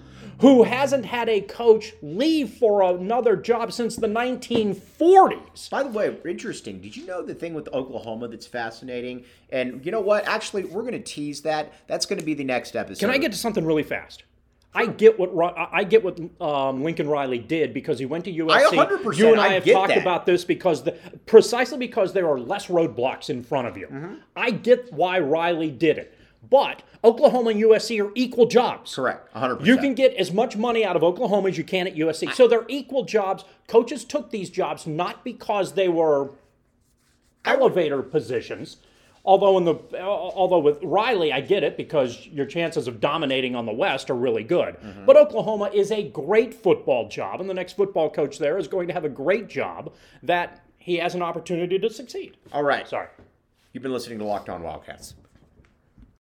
who 0.43 0.63
hasn't 0.63 1.05
had 1.05 1.29
a 1.29 1.41
coach 1.41 1.93
leave 2.03 2.51
for 2.51 2.83
another 2.83 3.37
job 3.37 3.73
since 3.73 3.97
the 3.97 4.07
1940s 4.09 5.71
By 5.71 5.83
the 5.85 5.89
way, 5.89 6.17
interesting. 6.29 6.81
Did 6.81 6.97
you 6.97 7.07
know 7.07 7.23
the 7.23 7.35
thing 7.35 7.55
with 7.55 7.69
Oklahoma 7.73 8.27
that's 8.27 8.47
fascinating? 8.47 9.25
And 9.51 9.85
you 9.87 9.93
know 9.93 10.01
what? 10.01 10.27
Actually, 10.27 10.65
we're 10.65 10.83
going 10.83 10.95
to 10.95 10.99
tease 11.01 11.43
that. 11.43 11.73
That's 11.87 12.07
going 12.07 12.19
to 12.19 12.25
be 12.25 12.35
the 12.35 12.43
next 12.45 12.75
episode. 12.75 13.01
Can 13.07 13.11
I 13.15 13.19
get 13.19 13.31
to 13.33 13.39
something 13.39 13.65
really 13.65 13.85
fast? 13.85 14.25
I 14.75 14.87
get 14.87 15.19
what 15.19 15.55
I 15.73 15.85
get 15.85 16.03
what 16.03 16.19
um, 16.41 16.83
Lincoln 16.83 17.09
Riley 17.09 17.39
did 17.39 17.75
because 17.75 17.99
he 17.99 18.07
went 18.07 18.25
to 18.25 18.33
USC. 18.33 18.51
I 18.51 18.87
100% 18.87 19.17
you 19.19 19.33
and 19.33 19.41
I, 19.41 19.49
I 19.49 19.53
have 19.55 19.65
talked 19.67 19.89
that. 19.89 19.99
about 19.99 20.25
this 20.25 20.45
because 20.45 20.83
the, 20.85 20.93
precisely 21.27 21.77
because 21.77 22.15
there 22.15 22.29
are 22.29 22.41
less 22.41 22.69
roadblocks 22.69 23.29
in 23.29 23.43
front 23.43 23.69
of 23.69 23.77
you. 23.77 23.87
Mm-hmm. 23.87 24.15
I 24.35 24.51
get 24.51 24.91
why 24.93 25.19
Riley 25.19 25.71
did 25.71 25.99
it, 25.99 26.17
but 26.49 26.83
Oklahoma 27.05 27.51
and 27.51 27.61
USC 27.61 28.03
are 28.03 28.13
equal 28.15 28.47
jobs. 28.47 28.95
Correct. 28.95 29.33
100%. 29.35 29.67
You 29.67 29.77
can 29.77 29.95
get 29.95 30.15
as 30.15 30.33
much 30.33 30.57
money 30.57 30.85
out 30.85 30.97
of 30.97 31.03
Oklahoma 31.03 31.51
as 31.51 31.59
you 31.59 31.65
can 31.65 31.87
at 31.87 31.95
USC. 31.95 32.33
So 32.33 32.49
they're 32.49 32.65
equal 32.69 33.05
jobs. 33.05 33.45
Coaches 33.67 34.05
took 34.05 34.31
these 34.31 34.49
jobs 34.49 34.87
not 34.87 35.23
because 35.23 35.75
they 35.75 35.89
were 35.89 36.31
elevator 37.45 38.03
positions. 38.03 38.79
Although 39.25 39.57
in 39.59 39.65
the 39.65 40.03
although 40.03 40.59
with 40.59 40.83
Riley, 40.83 41.33
I 41.33 41.41
get 41.41 41.63
it 41.63 41.77
because 41.77 42.27
your 42.27 42.47
chances 42.47 42.89
of 42.89 43.01
dominating 43.01 43.55
on 43.55 43.67
the 43.67 43.73
West 43.73 44.11
are 44.11 44.17
really 44.17 44.43
good. 44.43 44.75
Mm-hmm. 44.77 45.07
But 45.07 45.17
Oklahoma 45.17 45.71
is 45.73 45.93
a 45.93 46.03
great 46.09 46.53
football 46.53 47.09
job, 47.09 47.41
and 47.41 47.49
the 47.49 47.55
next 47.55 47.75
football 47.75 48.11
coach 48.11 48.39
there 48.39 48.59
is 48.59 48.67
going 48.67 48.89
to 48.89 48.95
have 48.95 49.05
a 49.05 49.09
great 49.09 49.49
job 49.49 49.93
that 50.25 50.65
he 50.77 50.97
has 50.97 51.15
an 51.15 51.23
opportunity 51.23 51.79
to 51.79 51.89
succeed. 51.89 52.37
All 52.53 52.65
right. 52.65 52.89
Sorry. 52.89 53.07
You've 53.73 53.85
been 53.85 53.93
listening 53.93 54.19
to 54.19 54.25
Locked 54.25 54.49
On 54.49 54.63
Wildcats. 54.63 55.15